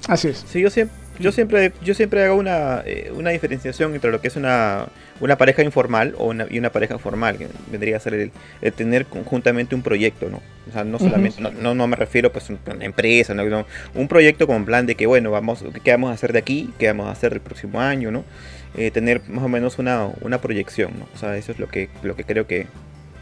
[0.07, 0.45] Así es.
[0.47, 4.27] Sí, yo siempre, yo siempre, yo siempre hago una, eh, una diferenciación entre lo que
[4.27, 4.87] es una,
[5.19, 8.73] una pareja informal o una, y una pareja formal, que vendría a ser el, el
[8.73, 10.41] tener conjuntamente un proyecto, ¿no?
[10.69, 13.43] O sea, no solamente, no, no, no me refiero pues a una empresa, ¿no?
[13.45, 16.39] No, un proyecto como en plan de que, bueno, vamos, ¿qué vamos a hacer de
[16.39, 16.69] aquí?
[16.77, 18.23] ¿Qué vamos a hacer el próximo año, no?
[18.77, 21.07] Eh, tener más o menos una, una proyección, ¿no?
[21.13, 22.67] O sea, eso es lo que, lo que creo que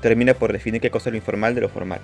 [0.02, 2.02] termina por definir qué cosa es lo informal de lo formal.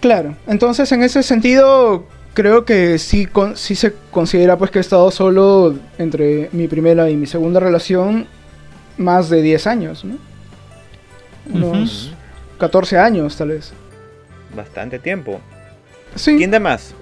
[0.00, 4.80] Claro, entonces en ese sentido creo que sí, con- sí se considera pues que he
[4.80, 8.26] estado solo entre mi primera y mi segunda relación
[8.96, 10.16] más de 10 años, ¿no?
[11.52, 12.12] Unos
[12.58, 13.72] 14 años tal vez.
[14.54, 15.40] Bastante tiempo.
[16.14, 16.36] Sí.
[16.36, 16.94] ¿Quién da más?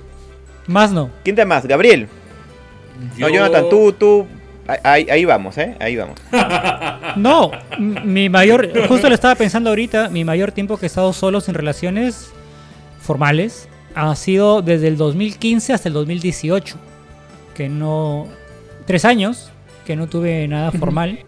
[0.67, 1.11] Más no.
[1.23, 1.67] ¿Quién da más?
[1.67, 2.09] Gabriel.
[3.19, 4.27] No, Jonathan, tú, tú.
[4.83, 5.77] Ahí, ahí vamos, ¿eh?
[5.81, 6.19] Ahí vamos.
[7.17, 11.41] No, mi mayor, justo lo estaba pensando ahorita, mi mayor tiempo que he estado solo
[11.41, 12.31] sin relaciones
[13.01, 16.77] formales ha sido desde el 2015 hasta el 2018,
[17.55, 18.27] que no,
[18.87, 19.51] tres años,
[19.87, 21.21] que no tuve nada formal.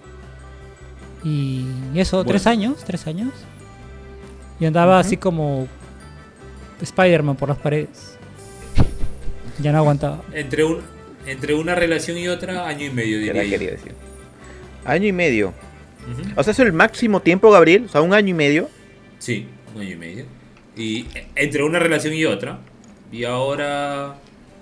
[1.25, 2.29] Y eso, Bueno.
[2.29, 3.31] tres años, tres años.
[4.61, 5.69] Y andaba así como
[6.81, 8.17] Spider-Man por las paredes.
[9.61, 10.23] Ya no aguantaba.
[10.33, 10.81] Entre, un,
[11.27, 13.51] entre una relación y otra, año y medio, ¿Qué diría la yo.
[13.51, 13.93] quería decir?
[14.85, 15.49] Año y medio.
[15.49, 16.23] Ujú.
[16.37, 17.85] O sea, ¿eso es el máximo tiempo, Gabriel?
[17.87, 18.69] O sea, un año y medio.
[19.19, 20.25] Sí, un año y medio.
[20.77, 22.61] Y eh, entre una relación y otra.
[23.11, 24.15] Y ahora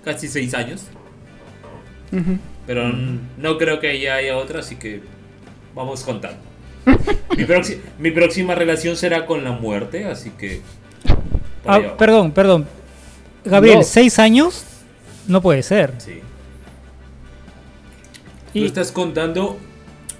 [0.03, 0.85] casi seis años.
[2.65, 5.01] Pero n- no creo que ya haya otra, así que
[5.75, 6.39] vamos contando.
[7.37, 7.45] mi,
[7.99, 10.61] mi próxima relación será con la muerte, así que...
[11.67, 12.67] Ah, perdón, perdón.
[13.45, 13.83] Gabriel, No.
[13.83, 14.63] ¿seis años?
[15.27, 15.93] No puede ser.
[15.97, 16.21] Sí.
[18.53, 19.57] Y- Tú estás contando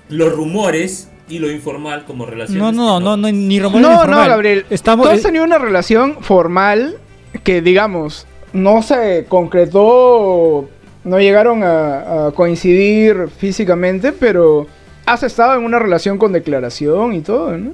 [0.09, 2.61] los rumores y lo informal como relaciones.
[2.61, 4.17] No, no, no, no, ni Román No, ni no.
[4.27, 4.65] Gabriel.
[4.69, 6.97] Estamos, Tú has tenido una relación formal
[7.43, 10.69] que, digamos, no se concretó,
[11.03, 14.67] no llegaron a, a coincidir físicamente, pero
[15.05, 17.71] has estado en una relación con declaración y todo, ¿no?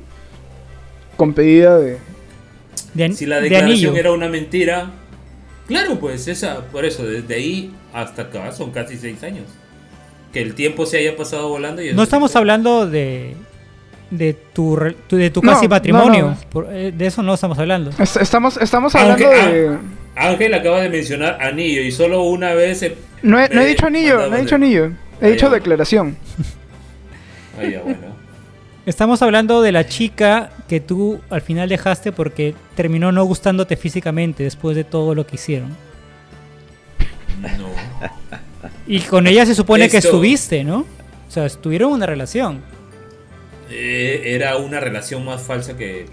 [1.18, 1.98] Con pedida de...
[2.94, 4.92] de, Si la de declaración era una mentira,
[5.68, 9.46] claro, pues esa, por eso, desde ahí hasta acá son casi seis años.
[10.32, 13.36] Que el tiempo se haya pasado volando y No estamos hablando de
[14.10, 14.78] de tu,
[15.10, 16.26] de tu casi no, matrimonio.
[16.30, 16.50] no.
[16.52, 17.90] Por- eh, de eso no estamos hablando.
[17.98, 19.78] Est- Estamos, estamos Aunque- hablando de...
[20.16, 22.96] Ángel acaba de mencionar anillo y solo una vez se...
[23.24, 24.92] No he, no he me dicho anillo, no he dicho anillo.
[25.20, 26.16] He dicho declaración.
[27.60, 28.23] Ah, ya, bueno.
[28.86, 34.44] Estamos hablando de la chica que tú al final dejaste porque terminó no gustándote físicamente
[34.44, 35.70] después de todo lo que hicieron.
[37.58, 37.70] No.
[38.86, 40.80] Y con ella se supone que estuviste, ¿no?
[40.80, 42.62] O sea, estuvieron una relación.
[43.70, 46.06] Eh, era una relación más falsa que...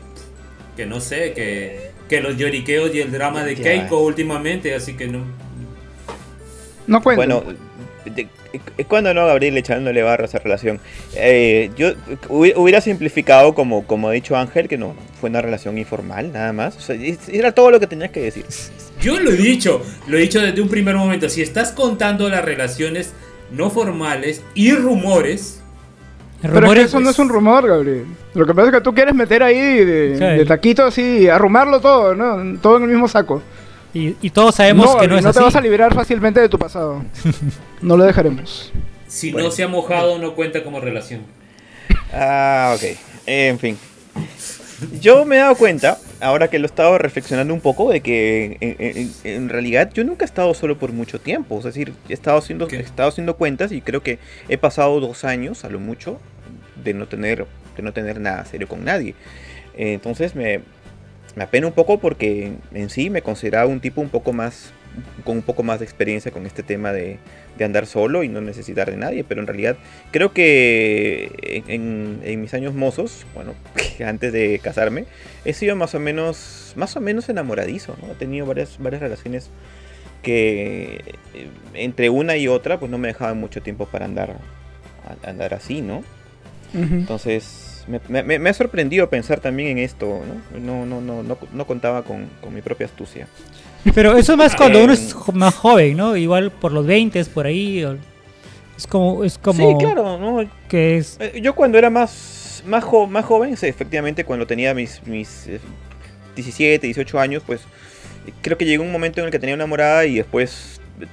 [0.76, 1.90] Que no sé, que...
[2.08, 3.62] Que los lloriqueos y el drama de Ya.
[3.62, 5.24] Keiko últimamente, así que no...
[6.86, 7.16] No cuento.
[7.16, 7.44] Bueno,
[8.88, 10.80] ¿Cuándo no, Gabriel, echándole barro a esa relación?
[11.14, 11.92] Eh, yo
[12.28, 16.52] hubi- hubiera simplificado, como, como ha dicho Ángel, que no, fue una relación informal, nada
[16.52, 16.76] más.
[16.76, 16.96] O sea,
[17.30, 18.44] era todo lo que tenías que decir.
[19.00, 21.28] Yo lo he dicho, lo he dicho desde un primer momento.
[21.28, 23.12] Si estás contando las relaciones
[23.50, 25.60] no formales y rumores,
[26.42, 28.04] Pero es que Rumores, eso no pues, es un rumor, Gabriel.
[28.34, 30.24] Lo que pasa es que tú quieres meter ahí de, Sí.
[30.38, 32.58] de taquito así, arrumarlo todo, ¿no?
[32.60, 33.42] Todo en el mismo saco.
[33.92, 35.38] Y, y todos sabemos no, que no es no así.
[35.38, 37.02] te vas a liberar fácilmente de tu pasado.
[37.82, 38.72] no lo dejaremos.
[39.08, 39.48] si Bueno.
[39.48, 41.22] no se ha mojado, no cuenta como relación.
[42.12, 42.96] Ah, ok.
[43.26, 43.76] En fin.
[45.00, 48.56] Yo me he dado cuenta, ahora que lo he estado reflexionando un poco, de que
[48.60, 51.58] en, en- en realidad yo nunca he estado solo por mucho tiempo.
[51.58, 55.24] Es decir, he estado, haciendo, he estado haciendo cuentas y creo que he pasado dos
[55.24, 56.18] años, a lo mucho,
[56.82, 59.14] de no tener, de no tener nada serio con nadie.
[59.76, 60.60] Entonces me,
[61.36, 64.72] me apena un poco porque en sí me consideraba un tipo un poco más,
[65.24, 67.18] con un poco más de experiencia con este tema de,
[67.56, 69.76] de andar solo y no necesitar de nadie, pero en realidad
[70.10, 73.54] creo que en, en mis años mozos, bueno,
[74.04, 75.04] antes de casarme,
[75.44, 78.12] he sido más o menos, más o menos enamoradizo, ¿no?
[78.12, 79.50] He tenido varias, varias relaciones
[80.22, 84.36] que eh, entre una y otra, pues no me dejaban mucho tiempo para andar,
[85.22, 86.02] andar así, ¿no?
[86.72, 90.58] Entonces, me, me- me ha sorprendido pensar también en esto, ¿no?
[90.60, 93.26] No, no, no, no, no contaba con, con mi propia astucia.
[93.94, 96.16] Pero eso es más cuando Eh, uno es más joven, ¿no?
[96.16, 97.84] Igual por los 20 por ahí.
[98.76, 100.48] Es como, es como Sí, claro, ¿no?
[100.68, 101.16] que es...
[101.20, 105.46] Eh, Yo cuando era más, más, jo- más joven, sí, efectivamente, cuando tenía mis, mis
[105.46, 105.60] eh,
[106.36, 107.60] 17, 18 años, pues
[108.26, 111.06] eh, creo que llegó un momento en el que tenía una enamorada y después eh,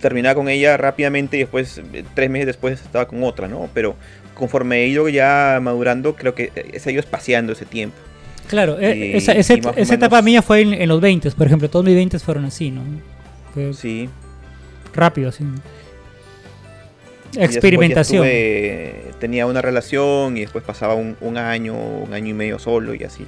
[0.00, 3.68] terminaba con ella rápidamente y después, eh, tres meses después, estaba con otra, ¿no?
[3.74, 3.96] Pero
[4.40, 7.96] conforme he ido ya madurando, creo que eh, se ha ido espaciando ese tiempo.
[8.48, 11.46] Claro, eh, y- esa, esa- esa etapa menos- mía fue en, en los 20, por
[11.46, 11.70] ejemplo.
[11.70, 12.82] Todos mis 20 fueron así, ¿no?
[13.54, 14.08] Fue Sí.
[14.92, 15.44] rápido, así.
[17.32, 18.24] Ya Experimentación.
[18.26, 22.94] estuve- tenía una relación y después pasaba un, un año, un año y medio solo
[22.94, 23.26] y así.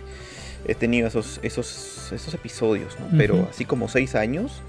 [0.66, 3.06] He tenido esos, esos, esos episodios, ¿no?
[3.16, 3.46] Pero Ujú.
[3.50, 4.60] así como seis años,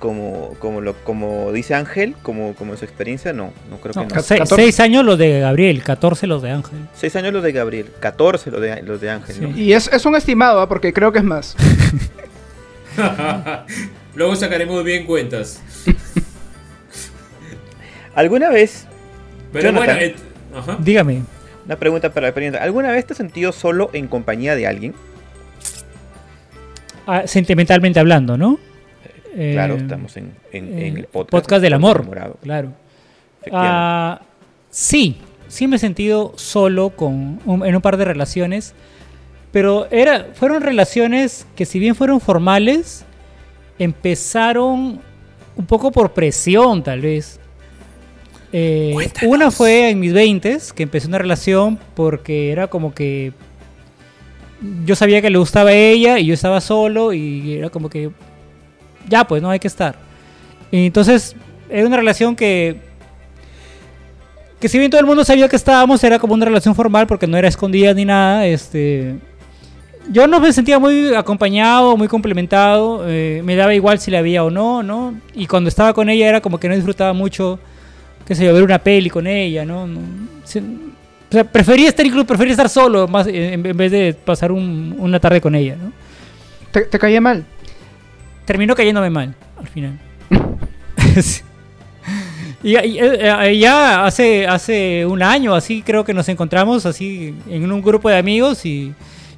[0.00, 4.08] como, como, lo, como dice Ángel, como, como en su experiencia, no, no creo No,
[4.08, 4.22] que no.
[4.22, 4.56] se- 14.
[4.62, 6.78] seis años los de Gabriel, 14 los de Ángel.
[6.94, 9.40] Seis años los de Gabriel, 14 los de, los de Ángel, Sí.
[9.42, 9.56] ¿no?
[9.56, 10.68] Y es, es un estimado, ¿ah?
[10.68, 11.54] porque creo que es más.
[14.16, 15.60] Luego sacaremos bien cuentas.
[18.14, 18.86] ¿Alguna vez,
[19.52, 19.86] Pero Jonathan.
[19.96, 20.14] bueno, eh,
[20.56, 20.76] ajá.
[20.80, 21.22] Dígame.
[21.66, 24.94] una pregunta para la experiencia, ¿alguna vez te has sentido solo en compañía de alguien?
[27.06, 28.58] Ah, sentimentalmente hablando, ¿no?
[29.36, 31.30] Eh, claro, estamos en, en- en eh, el podcast.
[31.30, 32.04] podcast del amor.
[32.42, 32.72] Claro.
[33.52, 34.20] Ah,
[34.70, 35.16] sí,
[35.48, 38.74] sí me he sentido solo con un- en un par de relaciones,
[39.52, 43.04] pero era, fueron relaciones que si bien fueron formales,
[43.78, 45.00] empezaron
[45.56, 47.38] un poco por presión tal vez.
[48.52, 48.94] Eh,
[49.26, 53.32] una fue en mis 20 que empecé una relación porque era como que
[54.84, 58.10] yo sabía que le gustaba a ella y yo estaba solo y era como que
[59.10, 59.96] ya pues no hay que estar.
[60.70, 61.36] Y entonces
[61.68, 62.88] era una relación que
[64.60, 67.26] que si bien todo el mundo sabía que estábamos, era como una relación formal porque
[67.26, 68.46] no era escondida ni nada.
[68.46, 69.14] Este,
[70.10, 73.04] yo no me sentía muy acompañado, muy complementado.
[73.08, 75.14] eh, me daba igual si la había o no, ¿no?
[75.34, 77.58] Y cuando estaba con ella era como que no disfrutaba mucho,
[78.26, 79.86] qué sé yo, ver una peli con ella, ¿no?
[79.86, 79.98] No,
[80.44, 84.52] se- o sea, prefería estar incluso prefería estar solo más en, en vez de pasar
[84.52, 85.90] un- una tarde con ella, ¿no?
[86.70, 87.46] ¿Te, te caía mal?
[88.50, 89.96] Terminó cayéndome mal al final.
[92.62, 97.72] Y, y, eh, ya hace, hace un año así creo que nos encontramos así en
[97.72, 98.92] un grupo de amigos y,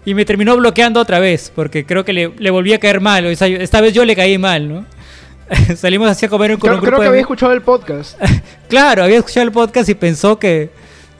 [0.04, 3.24] y me terminó bloqueando otra vez porque creo que le, le volví a caer mal.
[3.26, 4.86] o sea, esta vez yo le caí mal, ¿no?
[5.76, 8.20] Salimos así a comer con Creo, un creo que de había escuchado el podcast.
[8.68, 10.70] Claro, había escuchado el podcast y pensó que...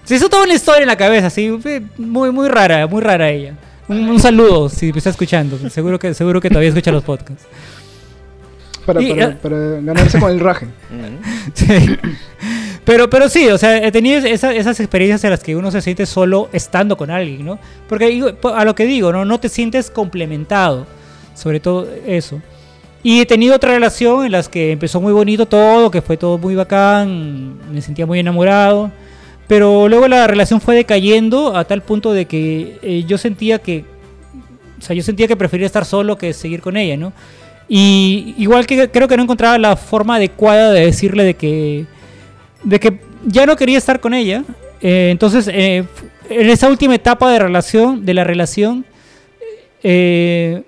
[0.03, 3.31] Se hizo toda una historia en la cabeza, así, eh, muy, muy rara, muy rara
[3.31, 3.55] ella.
[3.89, 5.59] Un, un saludo si me está escuchando.
[5.71, 7.47] Seguro que, seguro que todavía escucha los podcasts.
[8.87, 10.67] Para, Y, para, eh, para ganarse con el raje.
[11.55, 11.67] Sí.
[12.85, 15.81] Pero, pero sí, o sea, he tenido esa- esas experiencias en las que uno se
[15.81, 17.59] siente solo estando con alguien, ¿no?
[17.89, 19.25] Porque a lo que digo, ¿no?
[19.25, 20.87] No te sientes complementado,
[21.35, 22.41] sobre todo eso.
[23.05, 26.39] Y he tenido otra relación en las que empezó muy bonito todo, que fue todo
[26.39, 28.91] muy bacán, me sentía muy enamorado.
[29.47, 33.85] Pero luego la relación fue decayendo a tal punto de que eh, yo sentía que,
[34.79, 37.13] o sea, yo sentía que prefería estar solo que seguir con ella, ¿no?
[37.75, 41.87] Y igual que creo que no encontraba la forma adecuada de decirle de que,
[42.65, 44.45] de que ya no quería estar con ella.
[44.83, 45.83] Eh, entonces, eh,
[46.29, 48.85] en esa última etapa de relación, de la relación,
[49.83, 50.65] eh,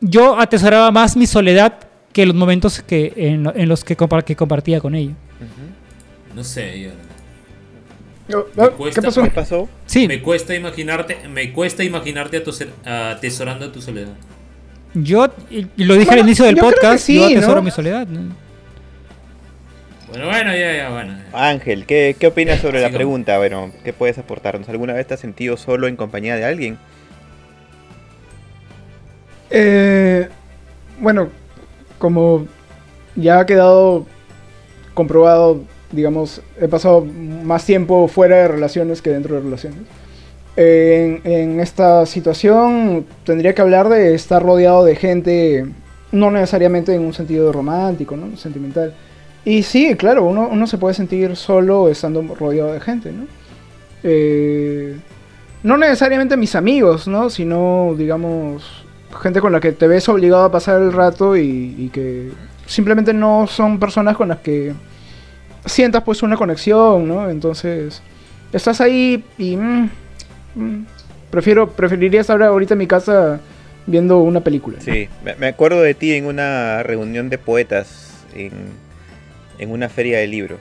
[0.00, 1.74] yo atesoraba más mi soledad
[2.12, 5.14] que los momentos que en, en los que, compa- que compartía con ella.
[6.36, 6.80] No sé,
[8.28, 9.22] yo- Me cuesta- ¿Qué pasó?
[9.24, 9.68] ¿Qué pasó?
[9.86, 12.40] Sí, me cuesta imaginarte, me cuesta imaginarte
[12.84, 14.12] atesorando tu soledad.
[14.94, 17.62] Yo y- lo dije Bueno, al inicio del podcast, sí, yo atesoro ¿no?
[17.62, 18.06] mi soledad.
[18.06, 18.34] ¿no?
[20.08, 21.14] Bueno, bueno, ya, ya, bueno.
[21.32, 23.36] Ángel, ¿qué, qué opinas sobre la pregunta?
[23.38, 24.68] Bueno, ¿qué puedes aportarnos?
[24.68, 26.78] ¿Alguna vez te has sentido solo en compañía de alguien?
[29.50, 30.28] Eh,
[31.00, 31.30] bueno,
[31.98, 32.46] como
[33.16, 34.06] ya ha quedado
[34.94, 39.80] comprobado, digamos, he pasado más tiempo fuera de relaciones que dentro de relaciones.
[40.56, 45.66] En, en esta situación tendría que hablar de estar rodeado de gente,
[46.12, 48.36] no necesariamente en un sentido romántico, ¿no?
[48.36, 48.94] sentimental.
[49.44, 53.26] Y sí, claro, uno, uno se puede sentir solo estando rodeado de gente, ¿no?
[54.02, 54.96] Eh,
[55.62, 57.28] no necesariamente mis amigos, ¿no?
[57.28, 58.84] Sino, digamos,
[59.20, 62.30] gente con la que te ves obligado a pasar el rato y, que
[62.66, 64.72] simplemente no son personas con las que
[65.66, 67.28] sientas pues una conexión, ¿no?
[67.28, 68.02] Entonces,
[68.52, 69.90] estás ahí y mm,
[71.30, 73.40] prefiero preferiría estar ahorita en mi casa
[73.86, 74.78] viendo una película.
[74.78, 74.84] ¿no?
[74.84, 78.52] Sí, me, acuerdo de ti en una reunión de poetas en,
[79.58, 80.58] en una feria de libro.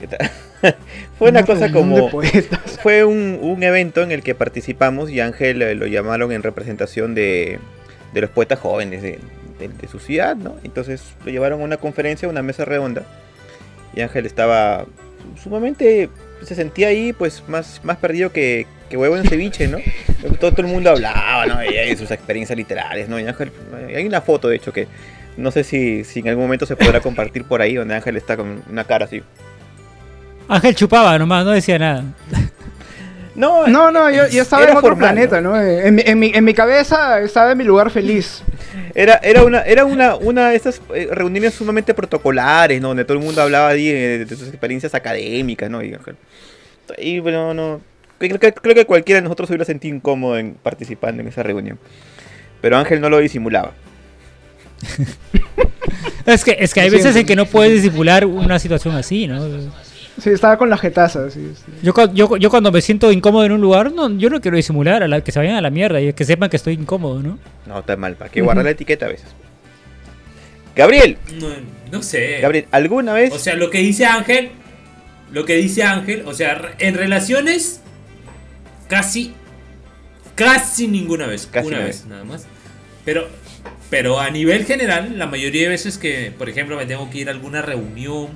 [0.00, 0.30] ¿Qué tal?
[1.18, 2.20] Fue una, cosa reunión como...
[2.82, 7.14] Fue un, un evento en el que participamos y Ángel eh, lo llamaron en representación
[7.14, 7.58] de,
[8.12, 9.18] de los poetas jóvenes de,
[9.58, 10.56] de- de su ciudad, ¿no?
[10.64, 13.04] Entonces lo llevaron a una conferencia, a una mesa redonda.
[13.94, 14.86] Y Ángel estaba
[15.40, 16.08] sumamente,
[16.42, 19.78] se sentía ahí pues más, más perdido que, que huevo en ceviche, ¿no?
[20.40, 21.62] Todo, todo el mundo hablaba, ¿no?
[21.62, 23.20] Y de sus experiencias literarias, ¿no?
[23.20, 23.52] Y Ángel,
[23.94, 24.88] hay una foto de hecho que
[25.36, 28.36] no sé si, si en algún momento se podrá compartir por ahí, donde Ángel está
[28.36, 29.22] con una cara así.
[30.48, 32.04] Ángel chupaba nomás, no decía nada.
[33.34, 35.60] No, No, no, yo, yo estaba en otro formal, planeta, ¿no?
[35.60, 38.42] En, mi, en, mi, en mi cabeza estaba en mi lugar feliz.
[38.94, 42.88] Era, era una, era una, una de esas eh, reuniones sumamente protocolares, ¿no?
[42.88, 45.82] Donde todo el mundo hablaba ahí, eh, de sus experiencias académicas, ¿no?
[45.82, 45.96] Y,
[46.98, 47.80] y, bueno, no.
[48.28, 51.42] Creo que, creo que cualquiera de nosotros se hubiera sentido incómodo en participando en esa
[51.42, 51.78] reunión.
[52.60, 53.72] Pero Ángel no lo disimulaba.
[56.26, 59.46] Es que, es que hay veces en que no puedes disimular una situación así, ¿no?
[60.18, 61.72] Sí, estaba con la jetaza, sí, sí.
[61.82, 65.02] Yo, yo, yo cuando me siento incómodo en un lugar, no, yo no quiero disimular,
[65.02, 67.38] a la, que se vayan a la mierda y que sepan que estoy incómodo, ¿no?
[67.66, 69.26] No, está mal, ¿para qué guardar la etiqueta a veces?
[70.74, 71.48] Gabriel, No,
[71.92, 72.38] no sé.
[72.40, 73.32] Gabriel, ¿alguna vez?
[73.32, 74.50] O sea, lo que dice Ángel,
[75.32, 77.80] lo que dice Ángel, o sea, en relaciones
[78.88, 79.34] casi
[80.34, 82.06] casi ninguna vez, Casi una una vez vez.
[82.06, 82.46] nada más.
[83.04, 83.28] Pero
[83.90, 87.28] pero a nivel general, la mayoría de veces que, por ejemplo, me tengo que ir
[87.28, 88.28] a alguna reunión,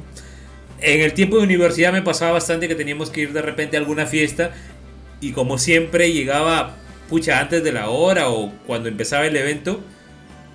[0.81, 3.81] en el tiempo de universidad me pasaba bastante que teníamos que ir de repente a
[3.81, 4.53] alguna fiesta
[5.21, 6.77] y como siempre llegaba
[7.09, 9.81] pucha antes de la hora o cuando empezaba el evento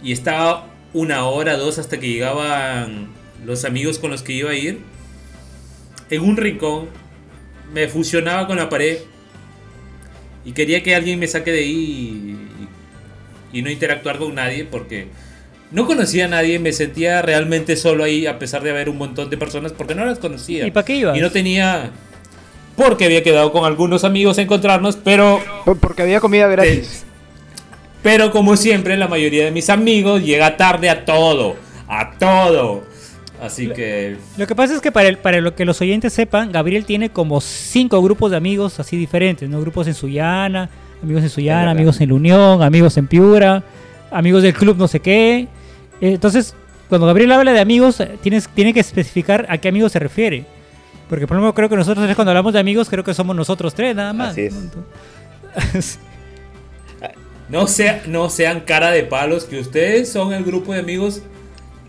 [0.02, 3.10] y estaba una hora, dos hasta que llegaban
[3.46, 4.80] los amigos con los que iba a ir.
[6.10, 6.88] En un rincón
[7.74, 9.00] me fusionaba con la pared
[10.46, 12.38] y quería que alguien me saque de ahí
[13.54, 15.08] y, y no interactuar con nadie porque
[15.72, 19.30] no conocía a nadie, me sentía realmente solo ahí a pesar de haber un montón
[19.30, 20.68] de personas porque no las conocía.
[20.68, 21.18] ¿Y para qué ibas?
[21.18, 21.92] Y no tenía...
[22.76, 27.06] Porque había quedado con algunos amigos a encontrarnos, pero Por- Porque había comida gratis.
[28.02, 31.56] pero como siempre, la mayoría de mis amigos llega tarde a todo.
[31.88, 32.84] A todo.
[33.44, 34.16] Así que.
[34.38, 37.10] Lo que pasa es que para, el- para lo que los oyentes sepan, Gabriel tiene
[37.10, 39.60] como cinco grupos de amigos así diferentes, ¿no?
[39.60, 40.70] Grupos en Sullana,
[41.04, 43.62] amigos en Sullana, amigos en La Unión, amigos en Piura,
[44.12, 45.48] amigos del club no sé qué.
[46.00, 46.56] Entonces,
[46.88, 50.46] cuando Gabriel habla de amigos, eh, tienes, tiene que especificar a qué amigos se refiere.
[51.10, 53.76] Porque, por ejemplo, creo que nosotros tres, cuando hablamos de amigos, creo que somos nosotros
[53.76, 54.32] tres, nada más.
[54.32, 54.50] Así
[57.50, 61.22] No, sea, no sean cara de palos, que ustedes son el grupo de amigos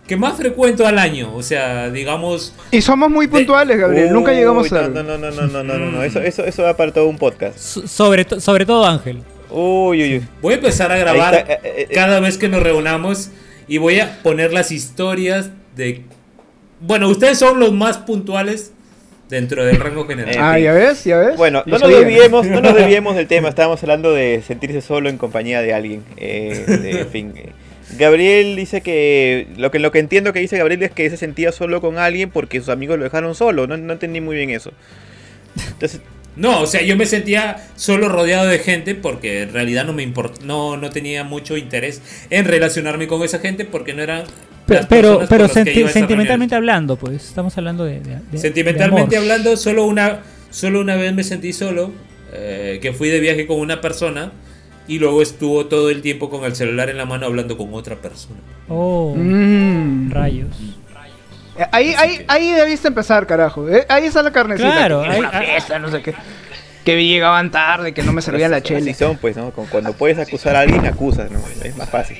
[0.06, 1.34] que más frecuento al año.
[1.34, 2.54] O sea, digamos.
[2.70, 4.12] Y somos muy puntuales, Gabriel.
[4.12, 4.88] Nunca llegamos no, a.
[4.88, 7.18] No, no, no, no, no, no, no, no, Eso, eso, eso va para todo un
[7.18, 7.58] podcast.
[7.58, 9.22] so- sobre, to- sobre todo Ángel.
[9.50, 10.24] Uy, uy, uy.
[10.42, 11.88] Voy a empezar a grabar eh, eh, eh.
[11.94, 13.30] cada vez que nos reunamos
[13.68, 16.02] y voy a poner las historias de.
[16.80, 18.72] Bueno, ustedes son los más puntuales
[19.30, 20.34] dentro del rango general.
[20.38, 21.36] Ah, ya ves, ya ves.
[21.36, 23.48] Bueno, no nos desviemos, no nos desviemos del tema.
[23.48, 26.02] Estábamos hablando de sentirse solo en compañía de alguien.
[26.16, 27.32] Eh, de- en fin.
[27.98, 31.52] Gabriel dice que lo que lo que entiendo que dice Gabriel es que se sentía
[31.52, 33.66] solo con alguien porque sus amigos lo dejaron solo.
[33.66, 34.72] No, no entendí muy bien eso.
[35.72, 36.00] Entonces,
[36.36, 40.02] No, o sea, yo me sentía solo rodeado de gente porque en realidad no me
[40.02, 44.24] import no, no tenía mucho interés en relacionarme con esa gente porque no eran.
[44.66, 47.84] Pero, personas pero con las que senti- iba a esas sentimentalmente hablando, pues estamos hablando
[47.84, 47.92] de.
[47.94, 48.40] de- de- reuniones.
[48.40, 49.30] Sentimentalmente de amor.
[49.30, 51.92] hablando, solo una, solo una vez me sentí solo,
[52.32, 54.32] eh, que fui de viaje con una persona
[54.86, 57.96] y luego estuvo todo el tiempo con el celular en la mano hablando con otra
[57.96, 58.36] persona.
[58.68, 60.10] Oh, Mm.
[60.10, 60.48] rayos.
[61.58, 63.68] Eh, Ahí, ahí, ahí debiste empezar, carajo.
[63.68, 64.70] Eh, Ahí está la carnecita.
[64.72, 66.14] Claro, que ahí- una fiesta, no sé qué.
[66.84, 68.80] Que llegaban tarde, que no me servían la chela.
[68.80, 69.50] Así son, pues, ¿no?
[69.52, 71.38] Cuando puedes acusar a alguien, acusas, ¿no?
[71.62, 72.18] Es más fácil.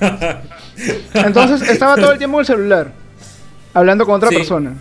[1.14, 2.92] Entonces estaba todo el tiempo en el celular.
[3.74, 4.36] Hablando con otra Sí.
[4.36, 4.74] persona.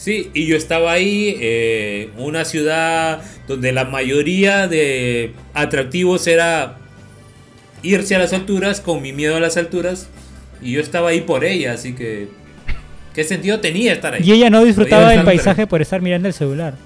[0.00, 6.78] Sí, y yo estaba ahí, eh, una ciudad donde la mayoría de atractivos era
[7.82, 10.08] irse a las alturas, con mi miedo a las alturas,
[10.62, 12.28] y yo estaba ahí por ella, así que...
[13.14, 14.22] ¿Qué sentido tenía estar ahí?
[14.24, 16.76] Y ella no disfrutaba del paisaje por estar mirando el celular.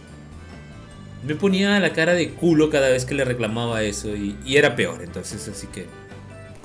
[1.25, 4.75] Me ponía la cara de culo cada vez que le reclamaba eso, y, y era
[4.75, 5.87] peor, entonces, así que...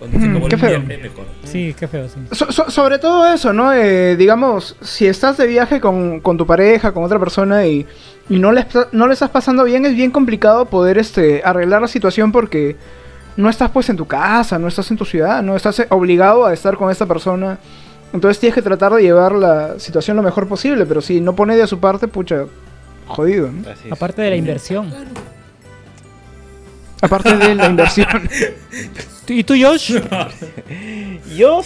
[0.07, 0.79] Mm, qué feo.
[0.81, 1.25] mejor.
[1.43, 2.15] Sí, qué feo, sí.
[2.31, 3.73] So- so- sobre todo eso, ¿no?
[3.73, 7.85] Eh, digamos, si estás de viaje con, con tu pareja, con otra persona y,
[8.29, 11.87] y no, le, no le estás pasando bien, es bien complicado poder este, arreglar la
[11.87, 12.75] situación porque
[13.37, 16.45] no estás pues en tu casa, no estás en tu ciudad, no estás eh, obligado
[16.45, 17.57] a estar con esta persona.
[18.11, 21.55] Entonces tienes que tratar de llevar la situación lo mejor posible, pero si no pone
[21.55, 22.45] de su parte, pucha,
[23.07, 23.63] jodido, ¿no?
[23.91, 24.91] Aparte de la inversión.
[27.01, 28.07] Aparte de la inversión.
[29.27, 29.93] ¿Y tú, Josh?
[31.37, 31.61] Yo,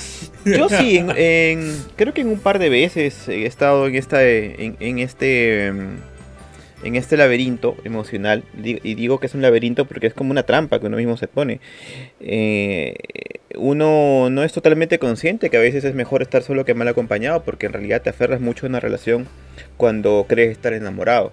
[0.46, 4.24] yo sí, en, en- creo que en un par de veces he estado en esta,
[4.28, 5.98] en, en este, em,
[6.84, 8.44] en este laberinto emocional.
[8.62, 11.28] Y digo que es un laberinto porque es como una trampa que uno mismo se
[11.30, 11.62] pone.
[12.20, 12.96] Eh,
[13.56, 17.44] uno no es totalmente consciente que a veces es mejor estar solo que mal acompañado
[17.44, 19.28] porque en realidad te aferras mucho a una relación
[19.78, 21.32] cuando crees estar enamorado.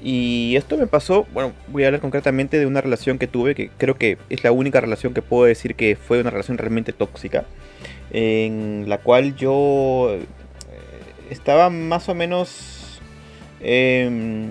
[0.00, 3.70] Y esto me pasó, bueno, voy a hablar concretamente de una relación que tuve, que
[3.78, 7.44] creo que es la única relación que puedo decir que fue una relación realmente tóxica,
[8.12, 10.24] en la cual yo eh,
[11.30, 13.00] estaba más o menos,
[13.60, 14.50] em,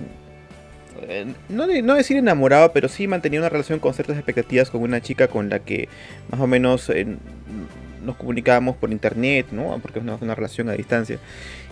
[1.07, 4.99] eh, no, no decir enamorado, pero sí mantenía una relación con ciertas expectativas con una
[4.99, 5.87] chica con la que
[6.29, 7.07] más o menos eh,
[8.03, 9.79] nos comunicábamos por internet, ¿no?
[9.81, 11.19] Porque es una relación a distancia.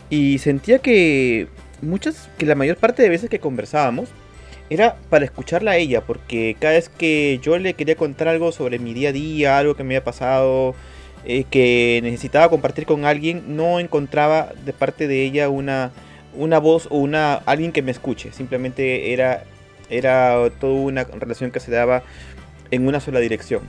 [0.09, 1.47] Y sentía que
[1.81, 4.09] muchas, que la mayor parte de veces que conversábamos
[4.69, 8.79] era para escucharla a ella, porque cada vez que yo le quería contar algo sobre
[8.79, 10.75] mi día a día, algo que me había pasado,
[11.25, 15.91] eh, que necesitaba compartir con alguien, no encontraba de parte de ella una,
[16.35, 18.31] una voz o una alguien que me escuche.
[18.31, 19.43] Simplemente era,
[19.89, 22.03] era toda una relación que se daba
[22.71, 23.61] en una sola dirección.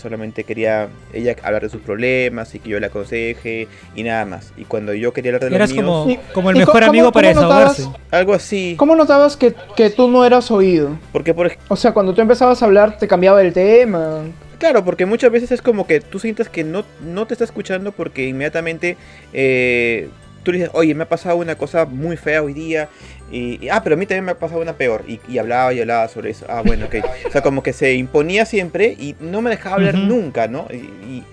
[0.00, 4.52] Solamente quería ella hablar de sus problemas y que yo le aconseje y nada más.
[4.56, 7.34] Y cuando yo quería hablar de Eras los míos, como, el mejor amigo ¿cómo- para
[7.34, 8.74] cómo notabas- algo así.
[8.78, 10.98] ¿Cómo notabas que, que tú no eras oído?
[11.12, 14.22] Porque por O sea, cuando tú empezabas a hablar, te cambiaba el tema.
[14.58, 17.92] Claro, porque muchas veces es como que tú sientes que no, no te está escuchando
[17.92, 18.96] porque inmediatamente
[19.32, 20.08] eh,
[20.42, 22.88] tú le dices, oye, me ha pasado una cosa muy fea hoy día.
[23.30, 25.04] Y, y, ah, pero a mí también me ha pasado una peor.
[25.06, 26.46] Y, y hablaba y hablaba sobre eso.
[26.48, 26.96] Ah, bueno, ok.
[27.28, 30.66] O sea, como que se imponía siempre y no me dejaba hablar nunca, ¿no?
[30.70, 31.24] Y, y-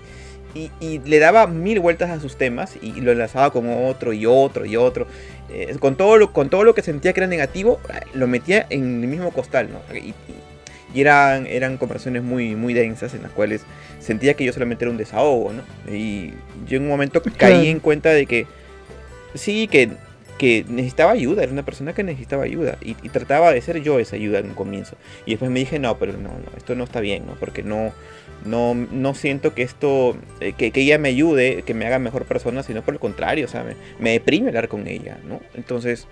[0.56, 4.26] y- y le daba mil vueltas a sus temas y, lo enlazaba con otro y
[4.26, 5.06] otro y otro.
[5.52, 8.66] Eh, con, todo lo, con todo lo que sentía que era negativo, eh, lo metía
[8.70, 9.96] en el mismo costal, ¿no?
[9.96, 10.16] Y, y-
[10.94, 13.62] y eran, eran conversaciones muy, muy densas en las cuales
[14.00, 15.62] sentía que yo solamente era un desahogo, ¿no?
[15.94, 16.34] Y
[16.68, 18.48] yo en un momento caí en cuenta de que
[19.38, 19.90] sí, que,
[20.38, 24.16] que necesitaba ayuda, era una persona que necesitaba ayuda y, trataba de ser yo esa
[24.16, 24.96] ayuda en un comienzo.
[25.26, 27.34] Y después me dije, no, pero no, no, esto no está bien, ¿no?
[27.40, 27.92] Porque no,
[28.46, 32.26] no, no siento que esto, eh, que, que ella me ayude, que me haga mejor
[32.26, 35.42] persona, sino por el contrario, o sea, me, me deprime hablar con ella, ¿no?
[35.56, 36.08] Entonces,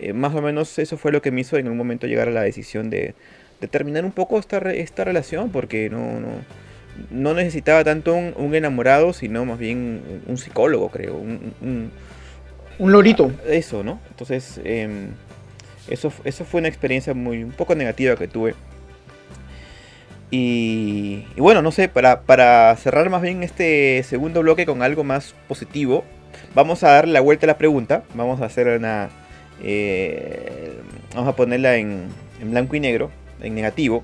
[0.00, 2.32] eh, más o menos eso fue lo que me hizo en un momento llegar a
[2.32, 3.14] la decisión de,
[3.60, 6.28] de terminar un poco esta, re- esta relación, porque no, no,
[7.10, 11.90] no necesitaba tanto un, enamorado, sino más bien un psicólogo, creo, un,
[12.78, 13.30] Un lorito.
[13.46, 14.00] eso, ¿no?
[14.10, 15.08] Entonces, em,
[15.88, 18.54] eso, eso fue una experiencia muy, un poco negativa que tuve.
[20.30, 25.04] Y, y bueno, no sé, para, para cerrar más bien este segundo bloque con algo
[25.04, 26.04] más positivo,
[26.54, 28.04] vamos a darle la vuelta a la pregunta.
[28.14, 29.10] Vamos a hacer una.
[29.62, 30.72] eh,
[31.14, 32.06] vamos a ponerla en,
[32.40, 33.10] en blanco y negro,
[33.42, 34.02] en negativo.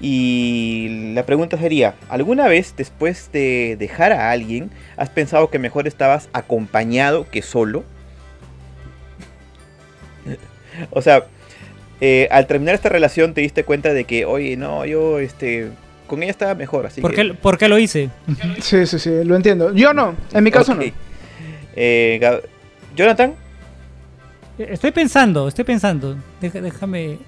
[0.00, 5.86] Y la pregunta sería, ¿alguna vez después de dejar a alguien has pensado que mejor
[5.86, 7.84] estabas acompañado que solo?
[10.90, 11.24] o sea,
[12.00, 15.70] eh, al terminar esta relación te diste cuenta de que, oye, no, yo este,
[16.06, 17.28] con ella estaba mejor, así ¿Por que...
[17.28, 18.10] qué, por qué lo hice?
[18.60, 19.72] Sí, sí, sí, lo entiendo.
[19.74, 20.82] Yo no, en mi caso no.
[21.76, 22.40] Eh,
[22.96, 23.34] Jonathan,
[24.56, 26.16] Estoy pensando, estoy pensando.
[26.40, 27.18] Deja- déjame.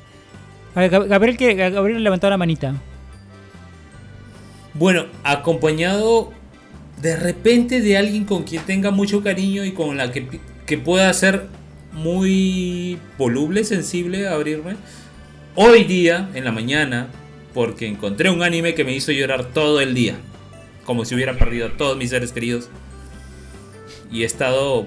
[0.76, 2.74] Gabriel, que Gabriel levantó la manita.
[4.74, 6.32] Bueno, acompañado
[7.00, 11.12] de repente de alguien con quien tenga mucho cariño y con la que, que pueda
[11.14, 11.46] ser
[11.92, 14.76] muy voluble, sensible, abrirme.
[15.54, 17.08] Hoy día, en la mañana,
[17.54, 20.16] porque encontré un anime que me hizo llorar todo el día.
[20.84, 22.68] Como si hubiera perdido a todos mis seres queridos.
[24.12, 24.86] Y he estado...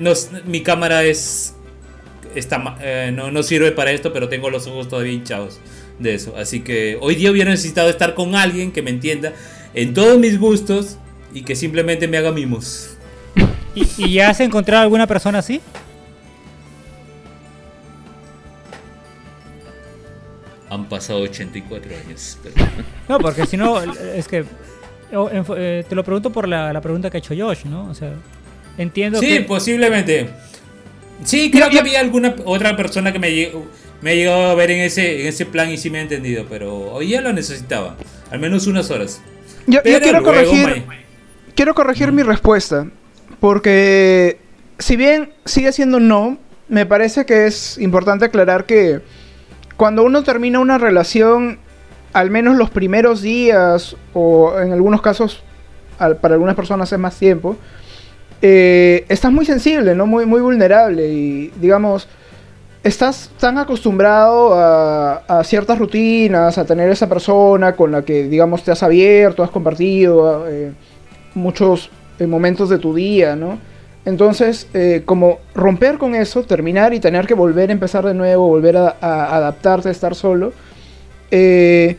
[0.00, 0.12] No,
[0.46, 1.54] mi cámara es...
[2.34, 5.60] Está, eh, no, no sirve para esto, pero tengo los ojos todavía hinchados
[5.98, 6.34] de eso.
[6.36, 9.32] Así que hoy día hubiera necesitado estar con alguien que me entienda
[9.74, 10.98] en todos mis gustos
[11.34, 12.90] y que simplemente me haga mimos.
[13.74, 15.60] ¿Y, y ya has encontrado alguna persona así?
[20.70, 22.38] Han pasado 84 años.
[22.42, 22.54] pero-
[23.08, 24.44] No, porque si no, es que
[25.10, 27.88] eh, te lo pregunto por la, la pregunta que ha hecho Josh, ¿no?
[27.90, 28.12] O sea,
[28.76, 29.40] entiendo Sí, que...
[29.42, 30.28] posiblemente.
[31.24, 33.66] Sí, creo que había alguna otra persona que me, llegó-
[34.00, 36.46] me ha llegado a ver en ese, en ese plan y sí me ha entendido,
[36.48, 37.96] pero hoy ya lo necesitaba.
[38.30, 39.20] Al menos unas horas.
[39.66, 40.98] Yo, quiero corregir, me-
[41.54, 42.86] quiero corregir mi respuesta.
[43.40, 44.38] Porque
[44.78, 46.38] si bien sigue siendo no,
[46.68, 49.00] me parece que es importante aclarar que
[49.76, 51.58] cuando uno termina una relación,
[52.12, 55.42] al menos los primeros días, o en algunos casos,
[55.98, 57.56] al- para algunas personas es más tiempo,
[58.42, 60.06] eh, estás muy sensible, ¿no?
[60.06, 62.08] Muy, muy vulnerable y, digamos,
[62.82, 68.62] estás tan acostumbrado a, a ciertas rutinas, a tener esa persona con la que, digamos,
[68.62, 70.72] te has abierto, has compartido eh,
[71.34, 73.58] muchos eh, momentos de tu día, ¿no?
[74.04, 78.46] Entonces, eh, como romper con eso, terminar y tener que volver a empezar de nuevo,
[78.48, 80.52] volver a, a adaptarte a estar solo,
[81.30, 81.96] eh,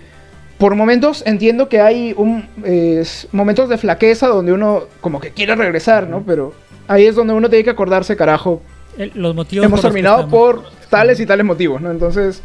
[0.59, 5.55] por momentos entiendo que hay un, eh, momentos de flaqueza donde uno como que quiere
[5.55, 6.21] regresar, ¿no?
[6.23, 6.53] Pero
[6.87, 8.61] ahí es donde uno tiene que acordarse, carajo,
[8.97, 11.89] el- los motivos hemos por terminado por tales y tales motivos, ¿no?
[11.89, 12.43] Entonces,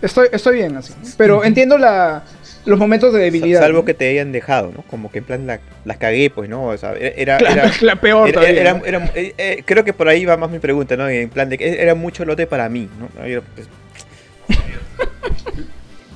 [0.00, 0.94] estoy, estoy bien así.
[1.16, 2.22] Pero entiendo la,
[2.64, 3.60] los momentos de debilidad.
[3.60, 3.84] Salvo ¿no?
[3.84, 4.82] que te hayan dejado, ¿no?
[4.82, 6.66] Como que en plan la, las cagué, pues, ¿no?
[6.66, 7.38] O sea, era...
[7.38, 8.84] Claro, era- la peor era- todavía, era- ¿no?
[8.84, 11.08] era- eh, eh, creo que por ahí va más mi pregunta, ¿no?
[11.08, 12.88] En plan de que era mucho lote para mí,
[13.18, 13.26] ¿no?
[13.26, 13.66] Yo, pues,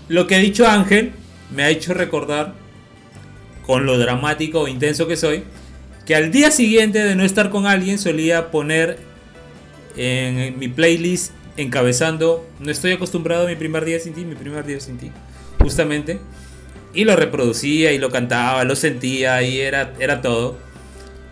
[0.08, 1.12] Lo que ha dicho Ángel
[1.54, 2.54] me ha hecho recordar,
[3.66, 5.44] con lo dramático o intenso que soy,
[6.06, 8.98] que al día siguiente de no estar con alguien solía poner
[9.96, 14.64] en mi playlist encabezando No estoy acostumbrado a mi primer día sin ti, mi primer
[14.64, 15.10] día sin ti,
[15.58, 16.20] justamente.
[16.94, 20.58] Y lo reproducía y lo cantaba, lo sentía y era, era todo.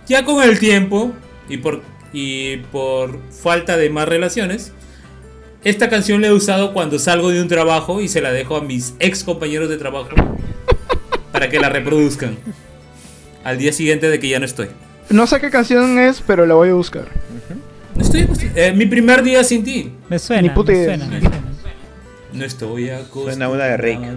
[0.07, 1.13] Ya con el tiempo
[1.49, 4.73] y por, y por falta de más relaciones,
[5.65, 8.63] esta canción la he usado cuando salgo de un trabajo y se la dejo a
[8.63, 10.09] mis ex compañeros de trabajo
[11.33, 12.37] para que la reproduzcan
[13.45, 14.69] al día siguiente de que ya no estoy.
[15.11, 17.07] No sé qué canción es, pero la voy a buscar.
[17.97, 19.93] No estoy acostu- eh, mi primer día sin ti.
[20.09, 20.85] Me suena, Ni me puta idea.
[20.97, 21.41] suena, me suena.
[22.33, 24.09] No estoy acostumbrado Suena una de Rake.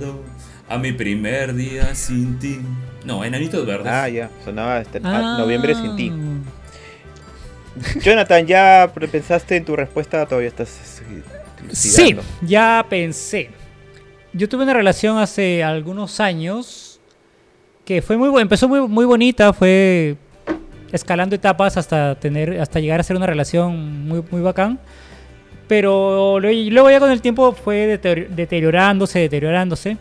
[0.69, 2.59] a mi primer día sin ti.
[3.05, 3.87] No, Enanitos Verdes.
[3.91, 5.35] ah, ya, sonaba este, Ah.
[5.35, 6.11] ah, noviembre sin ti.
[8.01, 10.26] Jonathan, ¿ya pensaste en tu respuesta?
[10.26, 11.21] Todavía estás eh,
[11.71, 13.49] Sí, ya pensé.
[14.34, 16.99] Yo tuve una relación hace algunos años
[17.86, 20.15] que fue muy bu- empezó muy, muy bonita, fue
[20.91, 24.80] escalando etapas hasta tener hasta llegar a ser una relación muy muy bacán.
[25.67, 29.97] Pero luego ya con el tiempo fue deterior- deteriorándose, deteriorándose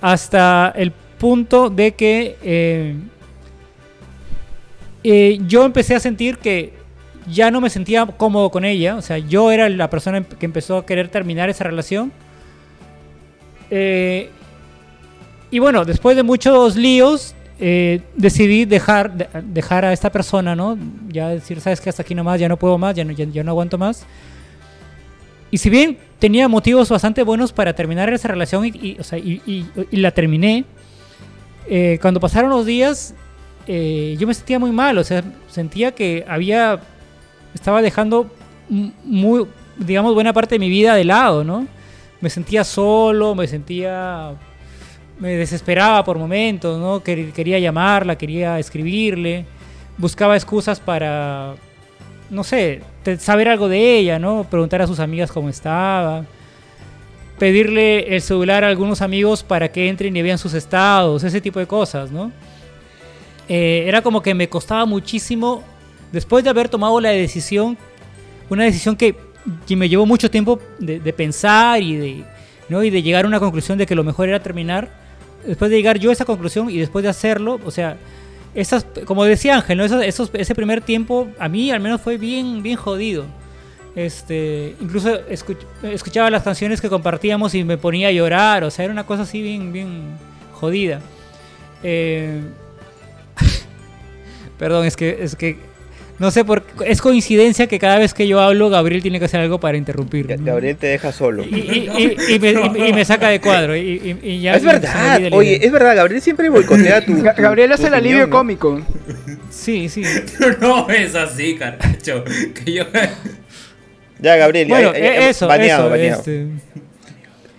[0.00, 2.96] hasta el punto de que eh,
[5.04, 6.74] eh, yo empecé a sentir que
[7.30, 8.96] ya no me sentía cómodo con ella.
[8.96, 12.12] O sea, yo era la persona em- que empezó a querer terminar esa relación.
[13.70, 14.30] Eh,
[15.50, 20.78] y bueno, después de muchos líos, eh, decidí dejar, de- dejar a esta persona, ¿no?
[21.08, 24.04] Ya decir, sabes que hasta aquí nomás, ya no puedo más, ya no, aguanto más.
[25.50, 28.96] Y si bien tenía motivos bastante buenos para terminar esa relación y,
[29.90, 30.64] la terminé,
[31.68, 33.14] eh, cuando pasaron los días,
[33.66, 36.80] yo me sentía muy mal, o sea, sentía que había,
[37.54, 38.30] estaba dejando
[38.68, 39.46] muy,
[39.76, 41.66] digamos, buena parte de mi vida de lado, ¿no?
[42.20, 44.32] Me sentía solo, me sentía,
[45.18, 47.02] me desesperaba por momentos, ¿no?
[47.02, 49.44] Quer- Quería llamarla, quería escribirle,
[49.98, 51.54] buscaba excusas para,
[52.30, 52.80] no sé,
[53.18, 54.44] saber algo de ella, ¿no?
[54.48, 56.24] Preguntar a sus amigas cómo estaba
[57.38, 61.58] pedirle el celular a algunos amigos para que entren y vean sus estados, ese tipo
[61.58, 62.30] de cosas, ¿no?
[63.48, 65.64] Eh, era como que me costaba muchísimo,
[66.12, 67.76] después de haber tomado la decisión,
[68.50, 69.16] una decisión que,
[69.66, 72.24] que me llevó mucho tiempo de, pensar y de,
[72.68, 72.82] ¿no?
[72.84, 74.90] y de llegar a una conclusión de que lo mejor era terminar,
[75.46, 77.96] después de llegar yo a esa conclusión y después de hacerlo, o sea,
[78.54, 79.84] esas, como decía Ángel, ¿no?
[79.84, 83.24] Esos- ese primer tiempo a mí al menos fue bien, bien jodido.
[83.96, 88.84] Este, incluso escuch- escuchaba las canciones que compartíamos y me ponía a llorar, o sea,
[88.84, 90.02] era una cosa así bien, bien
[90.52, 91.00] jodida.
[91.82, 92.40] Eh,
[94.58, 95.58] Perdón, es que, es que
[96.22, 99.40] No sé por es coincidencia que cada vez que yo hablo, Gabriel tiene que hacer
[99.40, 100.28] algo para interrumpir.
[100.28, 101.42] Ga- Gabriel te deja solo.
[101.42, 103.76] Y, y- y- y me, y- y me saca de cuadro.
[103.76, 103.80] Y,
[104.22, 107.12] y- y ya es verdad, oye, es verdad, Gabriel siempre boicotea tu.
[107.22, 108.30] Ga- tu- Gabriel tu hace el opinión, alivio ¿no?
[108.36, 108.80] cómico.
[109.50, 110.02] Sí, sí.
[110.38, 112.22] Pero no es así, caracho.
[112.64, 112.84] Que yo...
[114.20, 116.18] Ya, Gabriel, ya, Bueno, ya, ya, eh, eso, baneado, eso, baneado.
[116.20, 116.46] este,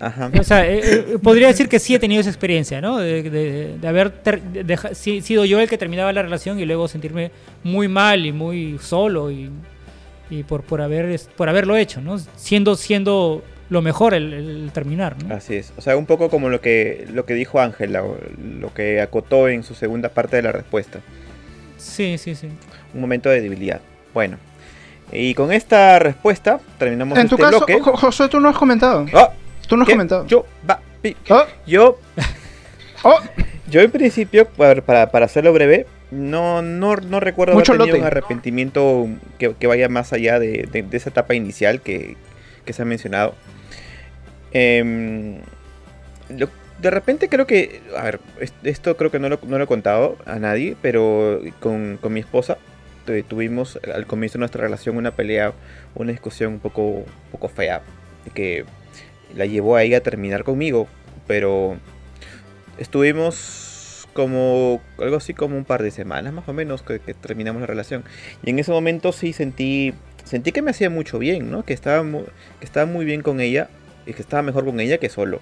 [0.05, 0.31] Ajá.
[0.39, 2.97] o sea, eh, eh, podría decir que sí he tenido esa experiencia, ¿no?
[2.97, 6.87] De, de- de haber ter- de- sido yo el que terminaba la relación y luego
[6.87, 7.31] sentirme
[7.63, 9.49] muy mal y muy solo y,
[10.29, 12.17] y por, por, haber, por haberlo hecho, ¿no?
[12.35, 15.33] Siendo, siendo lo mejor el, el terminar, ¿no?
[15.33, 15.73] Así es.
[15.77, 18.03] O sea, un poco como lo que, lo que dijo Ángela,
[18.59, 20.99] lo que acotó en su segunda parte de la respuesta.
[21.77, 22.47] Sí, sí, sí.
[22.93, 23.81] Un momento de debilidad.
[24.13, 24.37] Bueno.
[25.11, 27.79] Y con esta respuesta terminamos En este tu caso, bloque.
[27.81, 29.05] Josué, tú no has comentado.
[29.13, 29.31] ¡Ah!
[29.67, 29.93] Tú no has ¿Qué?
[29.93, 30.25] comentado.
[30.27, 31.99] Yo, va, pi- Oh, yo,
[33.03, 33.19] oh,
[33.69, 38.01] yo en principio, para, para, hacerlo breve, no, no, no recuerdo Mucho haber tenido lote.
[38.01, 39.07] un arrepentimiento
[39.39, 42.15] que, que vaya más allá de, de- de esa etapa inicial que,
[42.65, 43.33] que se ha mencionado.
[44.51, 45.39] Em,
[46.29, 46.49] lo-
[46.79, 49.67] de repente creo que, a ver, es- esto creo que no lo, no lo he
[49.67, 52.57] contado a nadie, pero con, con mi esposa
[53.05, 55.53] tu- tuvimos al comienzo de nuestra relación una pelea,
[55.95, 57.81] una discusión un poco, un poco fea,
[58.33, 58.65] que
[59.35, 60.87] la llevó a ella a terminar conmigo,
[61.27, 61.77] pero
[62.77, 67.61] estuvimos como algo así como un par de semanas más o menos que, que terminamos
[67.61, 68.03] la relación.
[68.43, 72.03] Y en ese momento sí sentí sentí que me hacía mucho bien no que estaba
[72.03, 72.23] mu-
[72.59, 73.69] que estaba muy bien con ella
[74.05, 75.41] y que estaba mejor con ella que solo.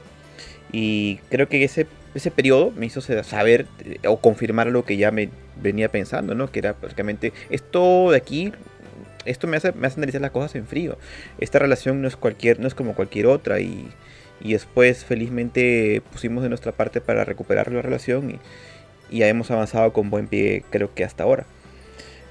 [0.72, 4.98] Y creo que ese ese periodo me hizo sa- saber eh, o confirmar lo que
[4.98, 5.30] ya me
[5.62, 8.52] venía pensando no que era prácticamente esto de aquí
[9.26, 10.98] esto me hace me hace analizar las cosas en frío
[11.40, 13.88] esta relación no es cualquier no es como cualquier otra y
[14.44, 19.52] y después felizmente pusimos de nuestra parte para recuperar la relación y, y ya hemos
[19.52, 21.46] avanzado con buen pie creo que hasta ahora.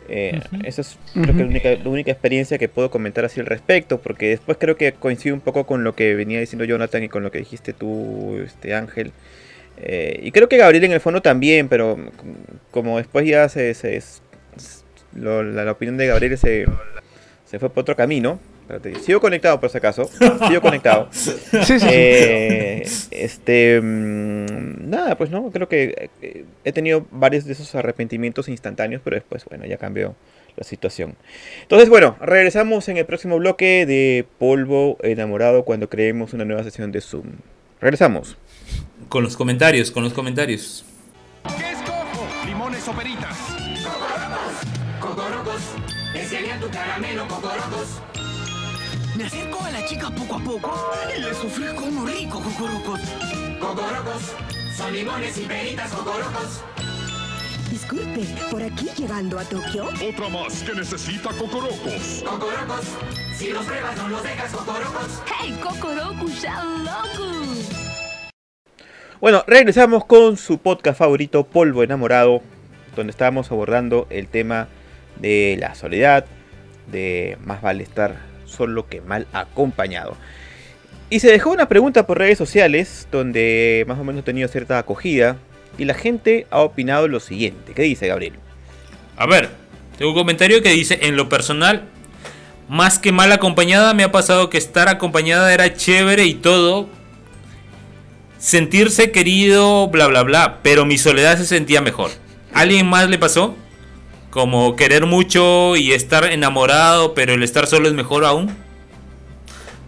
[0.09, 0.41] Eh.
[0.65, 4.01] Esa es creo que la única, la única experiencia que puedo comentar así al respecto,
[4.01, 7.23] porque después creo que coincide un poco con lo que venía diciendo Jonathan y con
[7.23, 9.13] lo que dijiste tú, este Ángel.
[9.77, 11.97] Eh, y creo que Gabriel en el fondo también, pero
[12.73, 14.03] como después ya se, se-
[15.15, 16.67] lo- la, la opinión de Gabriel se,
[17.47, 18.39] se fue por otro camino.
[18.63, 20.09] Espérate, sigo conectado por si acaso.
[20.49, 21.09] Sigo conectado.
[21.13, 21.33] sí,
[21.65, 21.87] sí, sí.
[21.91, 28.49] Eh, este mm, nada pues no creo que eh, he tenido varios de esos arrepentimientos
[28.49, 30.15] instantáneos pero después bueno ya cambió
[30.57, 31.17] la situación
[31.63, 36.93] entonces bueno regresamos en el próximo bloque de polvo enamorado cuando creemos una nueva sesión
[36.93, 37.27] de zoom
[37.81, 38.37] regresamos
[39.09, 40.85] Con los comentarios, con los comentarios.
[41.59, 42.27] ¿Qué escojo?
[42.47, 43.37] ¿Limones o peritas?
[50.51, 53.01] Chica poco a poco y les ofrezco unos ricos cocorocos.
[57.71, 59.85] Disculpe, ¿por aquí llegando a Tokio?
[59.85, 62.25] Otra más que necesita cocorocos.
[65.41, 67.25] ¡Hey, Kokoroku, ya loco!
[69.21, 72.43] bueno regresamos con su podcast favorito polvo enamorado
[72.97, 74.69] donde estábamos abordando el tema
[75.17, 76.25] de la soledad
[76.91, 80.17] de más vale estar solo que mal acompañado
[81.11, 84.79] Y se dejó una pregunta por redes sociales donde más o menos ha tenido cierta
[84.79, 85.37] acogida
[85.77, 87.73] y la gente ha opinado lo siguiente.
[87.75, 88.35] ¿Qué dice Gabriel?
[89.17, 89.51] A ver,
[89.99, 91.83] tengo un comentario que dice, en lo personal,
[92.69, 96.89] más que mal acompañada, me ha pasado que estar acompañada era chévere y todo.
[98.39, 102.13] Sentirse querido, bla, bla, bla, pero mi soledad se sentía mejor.
[102.55, 103.57] ¿Alguien más le pasó?
[104.31, 108.57] Como querer mucho y estar enamorado, pero el estar solo es mejor aún.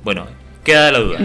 [0.03, 0.27] Bueno,
[0.65, 1.19] queda la duda.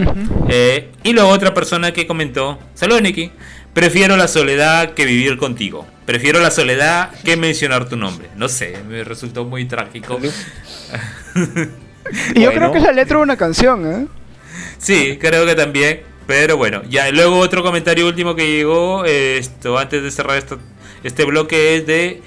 [0.48, 3.30] Eh, y luego otra persona que comentó, saludos Nicky,
[3.74, 5.86] prefiero la soledad que vivir contigo.
[6.06, 8.28] Prefiero la soledad que mencionar tu nombre.
[8.36, 10.18] No sé, me resultó muy trágico.
[12.34, 12.52] Y yo Bueno.
[12.52, 14.06] creo que es la letra de una canción, ¿eh?
[14.78, 16.00] Sí, creo que también.
[16.26, 20.58] Pero bueno, ya luego otro comentario último que llegó, eh, esto antes de cerrar esto-
[21.04, 22.22] este bloque es de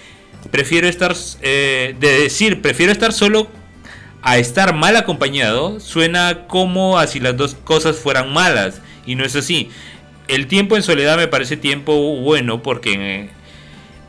[0.52, 3.48] prefiero estar eh, de decir prefiero estar solo
[4.22, 9.36] a estar mal acompañado suena como así las dos cosas fueran malas y no es
[9.36, 9.70] así.
[10.28, 13.30] El tiempo en soledad me parece tiempo bueno porque en,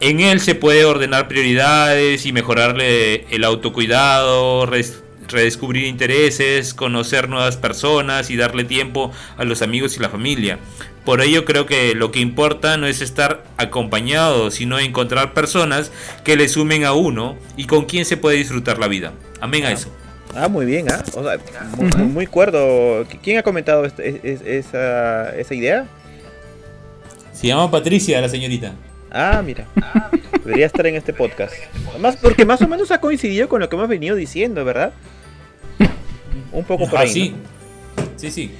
[0.01, 4.67] en él se puede ordenar prioridades y mejorarle el autocuidado,
[5.29, 10.59] redescubrir intereses, conocer nuevas personas y darle tiempo a los amigos y la familia.
[11.05, 15.91] Por ello creo que lo que importa no es estar acompañado, sino encontrar personas
[16.25, 19.13] que le sumen a uno y con quien se puede disfrutar la vida.
[19.41, 19.93] Amén a eso.
[20.35, 21.03] Ah, muy bien, ¿ah?
[21.15, 21.39] O sea,
[22.05, 23.05] muy, cuerdo.
[23.23, 25.87] ¿Quién ha comentado este- es- es- esa, esa idea?
[27.33, 28.73] Se llama Patricia la señorita.
[29.11, 29.67] Ah, mira.
[30.45, 31.55] Debería estar en este podcast.
[32.01, 34.93] Más, porque más o menos ha coincidido con lo que hemos venido diciendo, ¿verdad?
[36.51, 37.09] Un poco por Ah, ahí.
[37.11, 37.35] sí.
[37.97, 38.03] ¿no?
[38.17, 38.51] Sí, sí.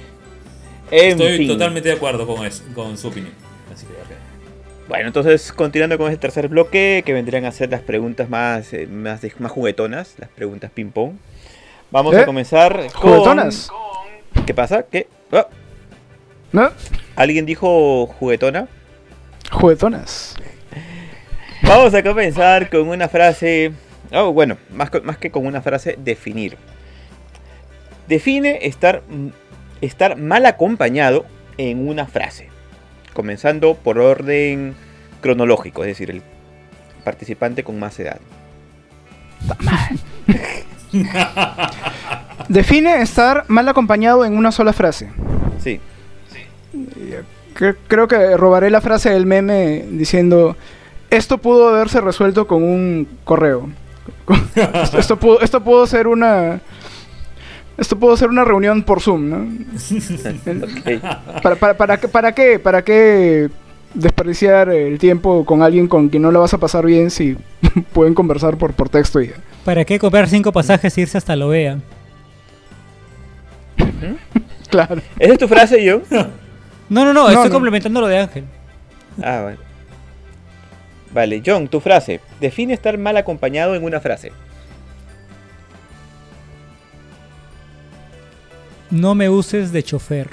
[0.91, 1.47] En Estoy fin.
[1.47, 3.33] totalmente de acuerdo con eso, con su opinión.
[3.73, 4.19] Así que, ok.
[4.87, 8.85] Bueno, entonces continuando con este tercer bloque, que vendrían a ser las preguntas más, eh,
[8.85, 11.13] más, más juguetonas, las preguntas ping-pong.
[11.93, 12.21] Vamos ¿Eh?
[12.21, 13.11] a comenzar con...
[13.11, 13.69] ¿Juguetonas?
[14.47, 14.81] ¿Qué pasa?
[14.81, 15.07] ¿Qué?
[16.51, 16.71] ¿No?
[17.15, 18.67] ¿Alguien dijo juguetona?
[19.51, 20.35] Juguetonas.
[21.61, 23.73] Vamos a comenzar con una frase.
[24.11, 26.57] Oh, bueno, más, más que con una frase, definir.
[28.07, 29.03] Define estar,
[29.79, 31.27] estar mal acompañado
[31.59, 32.49] en una frase.
[33.13, 34.73] Comenzando por orden
[35.21, 36.23] cronológico, es decir, el
[37.03, 38.19] participante con más edad.
[42.49, 45.09] Define estar mal acompañado en una sola frase.
[45.59, 45.79] Sí.
[47.55, 50.55] Cre- Creo que robaré la frase del meme diciendo
[51.09, 53.69] esto pudo haberse resuelto con un correo.
[54.97, 56.59] esto, pudo, esto pudo ser una
[57.77, 59.47] esto pudo ser una reunión por Zoom, ¿no?
[61.43, 62.59] ¿Para, para, para qué?
[62.59, 63.49] ¿Para qué
[63.93, 67.37] desperdiciar el tiempo con alguien con quien no la vas a pasar bien si
[67.93, 69.35] pueden conversar por, por texto y ya?
[69.65, 71.79] ¿Para qué comprar cinco pasajes e irse hasta lo vea?
[74.69, 75.01] Claro.
[75.19, 76.01] ¿Esa es tu frase, yo?
[76.89, 77.51] No, no, no, No, estoy no.
[77.53, 78.43] complementando lo de Ángel.
[79.21, 79.57] Ah, vale.
[81.13, 82.19] Vale, John, tu frase.
[82.41, 84.31] Define estar mal acompañado en una frase.
[88.89, 90.29] No me uses de chofer.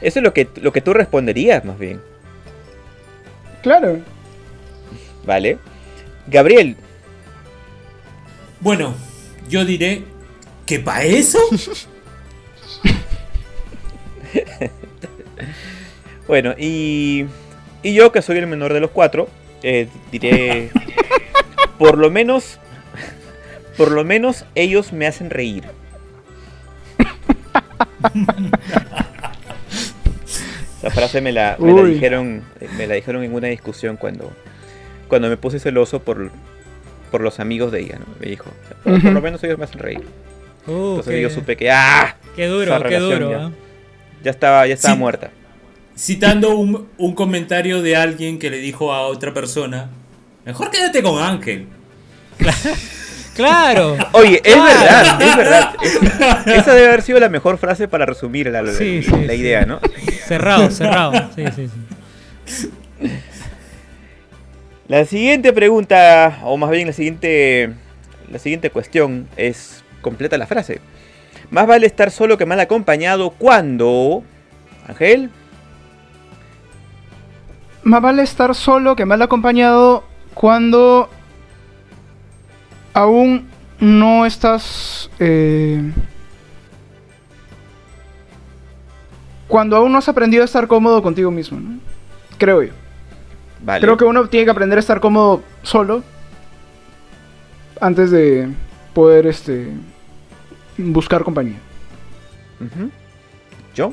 [0.00, 2.00] Eso es lo que, lo que tú responderías, más bien.
[3.62, 3.98] Claro.
[5.28, 5.58] Vale.
[6.26, 6.74] Gabriel,
[8.60, 8.94] Bueno,
[9.50, 10.02] yo diré
[10.64, 11.38] que para eso.
[16.26, 17.24] Bueno, y,
[17.82, 19.30] y yo que soy el menor de los cuatro,
[19.62, 20.70] eh, diré,
[21.78, 22.58] por lo menos,
[23.78, 25.64] por lo menos ellos me hacen reír.
[30.78, 32.42] Esa frase me la, me la dijeron,
[32.76, 34.30] me la dijeron en una discusión cuando,
[35.08, 36.30] cuando me puse celoso por,
[37.10, 38.06] por los amigos de ella, ¿no?
[38.20, 38.50] Me dijo,
[38.84, 40.02] por, lo menos ellos me hacen reír.
[40.66, 42.16] Uh, Entonces qué, yo supe que, ¡ah!
[42.36, 43.30] qué duro, qué duro.
[43.30, 43.46] ya.
[43.46, 43.50] ¿ah?
[44.22, 45.00] Ya estaba, ya estaba Sí.
[45.00, 45.30] muerta.
[45.96, 49.88] Citando un, un comentario de alguien que le dijo a otra persona:
[50.44, 51.66] Mejor quédate con Ángel.
[53.34, 53.96] Claro.
[54.14, 54.64] Oye, es Claro.
[54.80, 55.74] verdad, es verdad.
[55.80, 59.26] Es- esa debe haber sido la mejor frase para resumir la, la- Sí, la sí,
[59.28, 59.34] sí.
[59.34, 59.78] idea, ¿no?
[60.26, 61.12] Cerrado, cerrado.
[61.36, 61.68] Sí, sí,
[62.46, 62.70] sí.
[64.88, 67.74] La siguiente pregunta, o más bien la siguiente,
[68.32, 70.80] la siguiente cuestión es completa la frase.
[71.50, 74.22] Más vale estar solo que mal acompañado cuando,
[74.88, 75.30] Ángel,
[77.82, 81.10] Más vale estar solo que mal acompañado cuando
[82.94, 83.48] aún
[83.80, 85.10] no estás...
[85.18, 85.92] eh,
[89.48, 91.78] cuando aún no has aprendido a estar cómodo contigo mismo, ¿no?
[92.38, 92.87] Creo yo.
[93.62, 93.80] Vale.
[93.80, 96.02] Creo que uno tiene que aprender a estar cómodo solo
[97.80, 98.48] antes de
[98.94, 99.68] poder este
[100.76, 101.58] buscar compañía.
[103.74, 103.92] ¿Yo?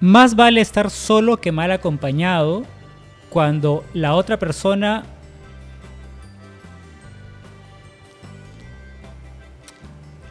[0.00, 2.64] Más vale estar solo que mal acompañado
[3.28, 5.04] cuando la otra persona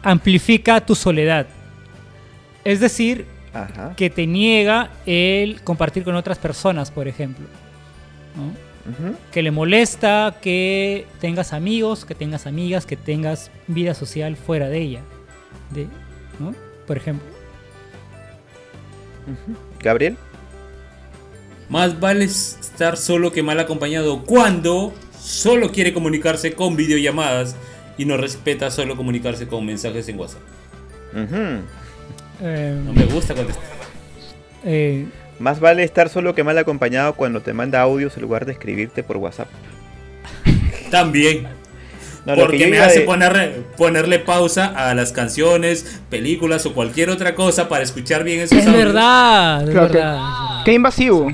[0.02, 1.46] amplifica tu soledad.
[2.64, 3.94] Es decir, Ajá.
[3.96, 7.46] que te niega el compartir con otras personas, por ejemplo.
[9.32, 14.78] Que le molesta que tengas amigos, que tengas amigas, que tengas vida social fuera de
[14.78, 15.00] ella.
[15.70, 15.86] De,
[16.38, 16.54] ¿no?
[16.86, 17.26] Por ejemplo.
[19.80, 20.16] Gabriel.
[21.68, 27.54] Más vale estar solo que mal acompañado cuando solo quiere comunicarse con videollamadas
[27.96, 30.40] y no respeta solo comunicarse con mensajes en WhatsApp.
[32.42, 33.62] Eh, No me gusta contestar.
[34.64, 35.06] eh,
[35.40, 39.02] Más vale estar solo que mal acompañado cuando te manda audios en lugar de escribirte
[39.02, 39.48] por WhatsApp.
[40.90, 41.48] También.
[42.26, 47.34] No, porque me hace de- ponerle, ponerle pausa a las canciones, películas o cualquier otra
[47.34, 48.84] cosa para escuchar bien esos es audios.
[48.84, 50.18] verdad, es Claro verdad.
[50.66, 51.32] Qué invasivo.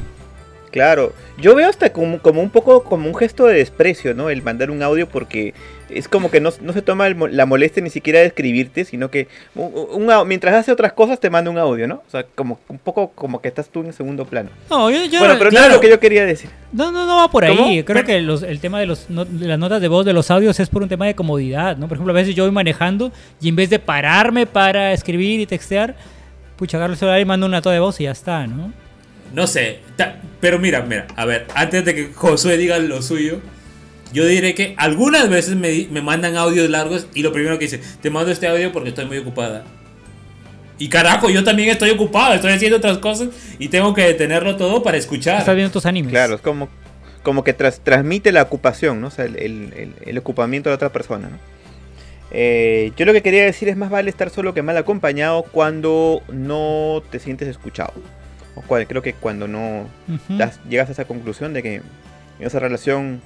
[0.71, 4.31] Claro, yo veo hasta como, como un poco como un gesto de desprecio, ¿no?
[4.31, 5.55] El mandar un audio porque
[5.89, 9.11] es como que no, no se toma el la molestia ni siquiera de escribirte, sino
[9.11, 12.03] que un- mientras hace otras cosas te manda un audio, ¿no?
[12.07, 14.51] O sea, como un poco como que estás tú en segundo plano.
[14.71, 15.67] No, yo, yo- bueno, pero no claro.
[15.69, 16.51] es lo que yo quería decir.
[16.73, 17.57] no, no, no va por ahí.
[17.57, 17.69] ¿Cómo?
[17.69, 20.13] Creo Pero- que los- el tema de, los, no- de las notas de voz de
[20.13, 21.89] los audios es por un tema de comodidad, ¿no?
[21.89, 25.47] Por ejemplo, a veces yo voy manejando y en vez de pararme para escribir y
[25.47, 25.95] textear,
[26.57, 28.73] pucha, agarro el celular y mando una nota de voz y ya está, ¿no?
[29.33, 29.81] no sé.
[29.97, 33.41] ta- pero mira, mira, a ver, antes de que Josué diga lo suyo,
[34.17, 37.81] yo diré que algunas veces me, me mandan audios largos y lo primero que dice,
[38.01, 39.65] te mando este audio porque estoy muy ocupada.
[40.79, 44.83] Y carajo, yo también estoy ocupado, estoy haciendo otras cosas y tengo que detenerlo todo
[44.83, 45.39] para escuchar.
[45.39, 46.11] Estás viendo tus animes.
[46.11, 46.69] Claro, es como,
[47.23, 49.07] como que tras- transmite la ocupación, ¿no?
[49.07, 51.39] O sea, el, el- el- el ocupamiento de la otra persona, ¿no?
[52.33, 56.23] Eh, yo lo que quería decir es más vale estar solo que mal acompañado cuando
[56.33, 57.95] no te sientes escuchado.
[58.55, 59.87] O cual, creo que cuando no
[60.29, 61.83] das- llegas a esa conclusión de que en
[62.41, 63.21] esa relación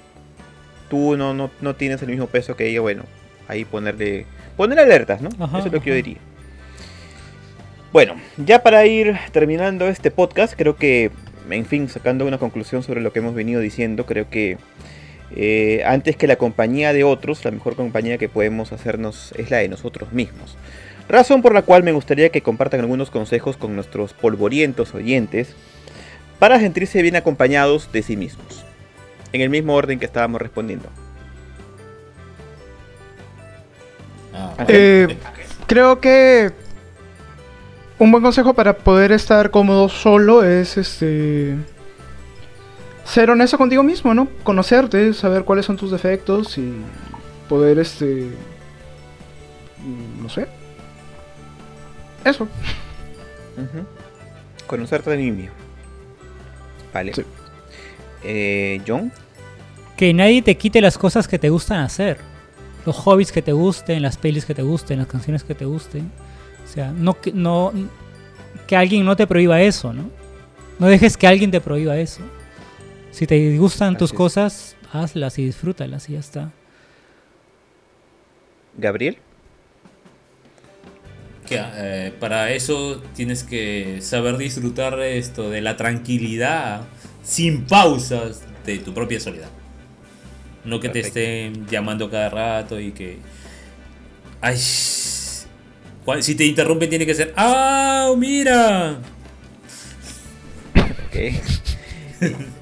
[0.90, 3.04] tú no, no, no tienes el mismo peso que ella, bueno,
[3.48, 4.26] ahí ponerle,
[4.58, 5.30] poner alertas, ¿no?
[5.38, 6.18] Ajá, Eso es lo que yo diría.
[7.92, 11.10] Bueno, ya para ir terminando este podcast, creo que,
[11.48, 14.58] en fin, sacando una conclusión sobre lo que hemos venido diciendo, creo que
[15.34, 19.58] eh, antes que la compañía de otros, la mejor compañía que podemos hacernos es la
[19.58, 20.56] de nosotros mismos.
[21.08, 25.56] Razón por la cual me gustaría que compartan algunos consejos con nuestros polvorientos oyentes
[26.38, 28.64] para sentirse bien acompañados de sí mismos.
[29.32, 30.88] En el mismo orden que estábamos respondiendo.
[34.34, 35.16] Ah, Eh,
[35.66, 36.52] creo que
[37.98, 41.56] un buen consejo para poder estar cómodo solo es este
[43.04, 44.28] ser honesto contigo mismo, ¿no?
[44.42, 46.72] Conocerte, saber cuáles son tus defectos y
[47.48, 48.30] poder este
[49.78, 50.46] mm, no sé.
[52.24, 52.44] Eso.
[52.44, 53.84] Ujú.
[54.66, 55.54] Conocerte de mí mismo.
[56.94, 57.14] Vale.
[57.14, 57.24] Sí.
[58.24, 59.12] Eh, John.
[59.96, 62.18] Que nadie te quite las cosas que te gustan hacer.
[62.86, 66.10] Los hobbies que te gusten, las pelis que te gusten, las canciones que te gusten.
[66.64, 67.72] O sea, no que, no,
[68.66, 70.10] que alguien no te prohíba eso, ¿no?
[70.78, 72.22] No dejes que alguien te prohíba eso.
[73.10, 74.16] Si te gustan tus es.
[74.16, 76.52] cosas, hazlas y disfrútalas y ya está.
[78.76, 79.18] Gabriel.
[81.46, 86.82] que, eh, para eso tienes que saber disfrutar esto de la tranquilidad
[87.22, 89.48] sin pausas de tu propia soledad.
[90.64, 93.18] No que te estén llamando cada rato y que.
[94.40, 94.56] Ay.
[94.58, 97.32] Si te interrumpen, tiene que ser.
[97.36, 98.12] ¡Ah!
[98.16, 98.98] ¡Mira!
[101.06, 101.16] Ok.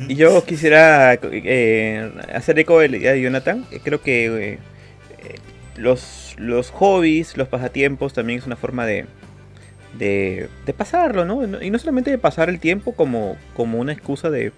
[0.09, 3.67] y yo quisiera eh, hacer eco de la idea de Jonathan.
[3.83, 4.59] Creo que eh,
[5.77, 9.07] los, los hobbies, los pasatiempos también es una forma de,
[9.95, 11.63] de, pasarlo, ¿no?
[11.63, 14.53] Y no solamente de pasar el tiempo como, como una excusa de,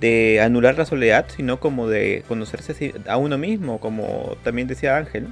[0.00, 5.28] de anular la soledad, sino como de conocerse a uno mismo, como también decía Ángel.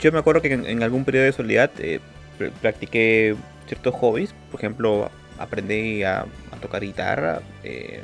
[0.00, 2.00] yo me acuerdo que en, algún periodo de soledad eh,
[2.38, 6.26] pr- practiqué ciertos hobbies, por ejemplo, aprendí a,
[6.60, 8.02] tocar guitarra, eh,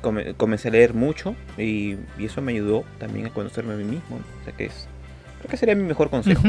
[0.00, 4.16] come- comencé a leer mucho y, eso me ayudó también a conocerme a mí mismo.
[4.40, 4.88] O sea que es,
[5.38, 6.42] creo que sería mi mejor consejo.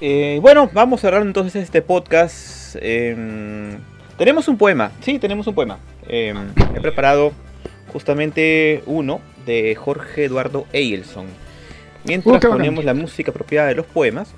[0.00, 2.76] Eh, bueno, vamos a cerrar entonces este podcast.
[2.80, 3.78] Em,
[4.18, 5.78] tenemos un poema, sí, tenemos un poema.
[6.08, 6.36] Em,
[6.74, 7.32] he preparado
[7.92, 11.26] justamente uno de Jorge Eduardo Eilson.
[12.04, 14.34] Mientras Uh, ponemos la música apropiada de los poemas,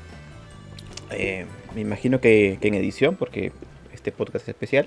[1.11, 3.53] eh, me imagino que, que en edición, porque
[3.93, 4.87] este podcast es especial,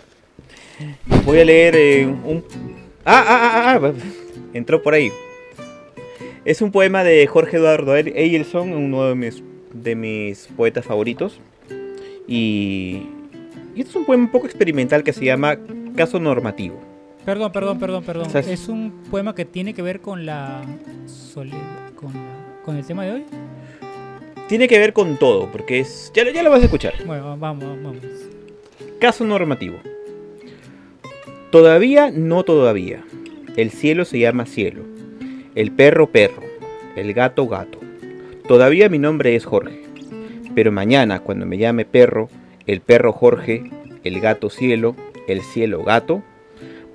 [1.25, 2.43] voy a leer eh, un...
[3.05, 3.91] Ah, ah, ah, ah,
[4.53, 5.11] entró por ahí.
[6.45, 11.39] Es un poema de Jorge Eduardo Eilson, uno de mis, de mis poetas favoritos.
[12.27, 13.03] Y,
[13.75, 15.57] y este es un poema un poco experimental que se llama
[15.95, 16.79] Caso Normativo.
[17.25, 18.27] Perdón, perdón, perdón, perdón.
[18.27, 20.61] O sea, es- ¿Es un poema que tiene que ver con la
[21.05, 23.23] soledad, con, la- con el tema de hoy?
[24.47, 26.11] Tiene que ver con todo, porque es.
[26.15, 26.93] Ya, lo- ya lo vas a escuchar.
[27.05, 27.97] Bueno, vamos, vamos.
[28.99, 29.77] Caso normativo.
[31.51, 33.03] Todavía no todavía.
[33.55, 34.83] El cielo se llama cielo.
[35.55, 36.43] El perro perro.
[36.95, 37.79] El gato gato.
[38.49, 39.79] Todavía mi nombre es Jorge.
[40.55, 42.29] Pero mañana cuando me llame perro,
[42.65, 43.69] el perro Jorge,
[44.03, 44.95] el gato cielo,
[45.27, 46.23] el cielo gato.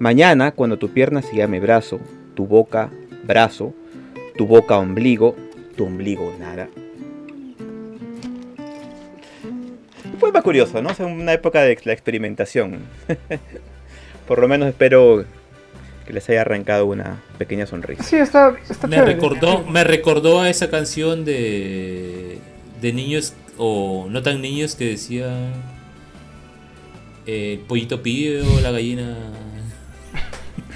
[0.01, 2.01] Mañana cuando tu pierna se llame brazo,
[2.35, 2.91] tu boca
[3.23, 3.73] brazo,
[4.37, 5.37] tu boca ombligo,
[5.77, 6.69] tu ombligo nada.
[10.05, 10.91] Un poema curioso, ¿no?
[10.91, 12.81] Es una época de la experimentación.
[14.27, 15.25] Por lo menos espero
[16.07, 18.03] que les haya arrancado una pequeña sonrisa.
[18.03, 19.15] Sí, está, está Me chévere.
[19.15, 22.39] recordó, me recordó a esa canción de,
[22.81, 25.29] de niños o no tan niños que decía
[27.27, 29.17] eh, el pollito pío, la gallina.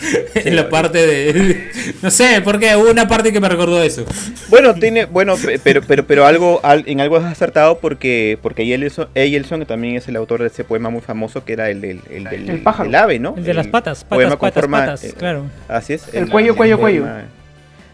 [0.34, 1.68] en la parte de.
[2.03, 4.05] No sé, porque hubo una parte que me recordó eso.
[4.49, 8.62] Bueno, tiene, bueno, pe- pero, pero, pero algo, al- en algo has acertado porque, porque
[8.62, 12.26] Eyelson también es el autor de ese poema muy famoso que era el del el,
[12.26, 12.84] El pájaro.
[12.90, 13.34] del ave, ¿no?
[13.36, 15.46] El de las patas, patas, forma- patas, eh, claro.
[15.66, 16.05] Así es.
[16.14, 17.07] El cuello, cuello, cuello.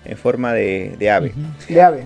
[0.05, 1.33] En forma de, de ave.
[1.69, 2.05] De ave.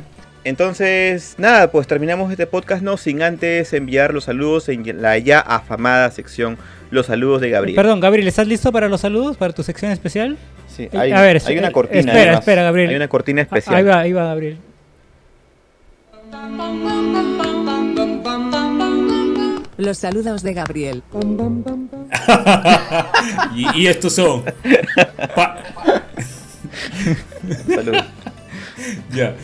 [0.49, 5.41] Entonces, nada, pues terminamos este podcast no sin antes enviar los saludos en la ya
[5.41, 6.57] afamada sección
[6.91, 7.77] Los saludos de Gabriel.
[7.77, 10.39] Perdón, Gabriel, ¿estás listo para los saludos, para tu sección especial?
[10.75, 11.99] Sí, Eh, hay, a ver, hay una eh, cortina.
[12.01, 12.39] espera, además.
[12.41, 12.89] espera, Gabriel.
[12.91, 13.77] Hay una cortina Ah, especial.
[13.77, 14.59] Ahí va, ahí va, Gabriel.
[19.77, 21.03] Los saludos de Gabriel.
[23.55, 24.45] Y, y estos son.
[25.35, 25.59] pa-
[27.75, 28.05] Saludos.
[29.13, 29.35] ya.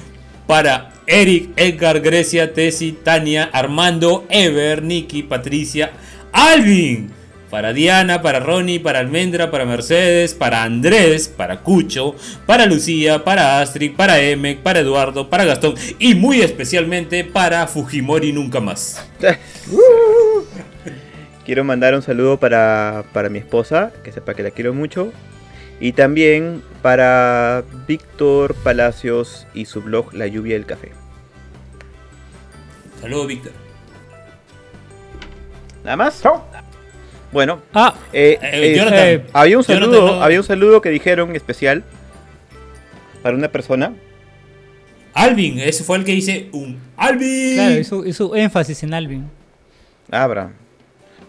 [0.46, 5.92] Para Eric, Edgar, Grecia, Tessy, Tania, Armando, Ever, Nicky, Patricia,
[6.32, 7.10] Alvin.
[7.50, 13.60] Para Diana, para Ronnie, para Almendra, para Mercedes, para Andrés, para Cucho, para Lucía, para
[13.60, 19.08] Astrid, para Emek, para Eduardo, para Gastón y muy especialmente para Fujimori nunca más.
[21.44, 25.12] Quiero mandar un saludo para, para mi esposa, que sepa que la quiero mucho.
[25.80, 30.92] Y también para Víctor Palacios y su blog La lluvia del café.
[33.00, 33.52] Saludos, Víctor.
[35.84, 36.22] ¿Nada más?
[36.22, 36.44] Chao.
[37.32, 38.98] Bueno, Ah, eh, Eh, eh, Jonathan.
[39.06, 40.22] eh, había un Jonathan, saludo, no.
[40.22, 41.82] había un saludo que dijeron especial
[43.22, 43.92] para una persona.
[45.12, 47.54] Alvin, ese fue el que dice un Alvin.
[47.54, 49.28] claro, hizo, hizo énfasis en Alvin.
[50.10, 50.52] Abra.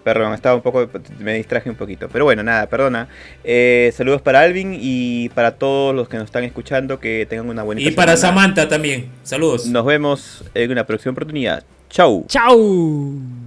[0.06, 0.88] Perdón, estaba un poco,
[1.18, 2.08] me distraje un poquito.
[2.14, 3.08] Pero bueno, nada, perdona.
[3.43, 7.64] Eh, saludos para Alvin y para todos los que nos están escuchando, que tengan una
[7.64, 9.08] buena y para Samantha también.
[9.24, 9.66] Saludos.
[9.66, 11.64] Nos vemos en una próxima oportunidad.
[11.89, 12.24] Chau.
[12.28, 13.45] ¡Chao!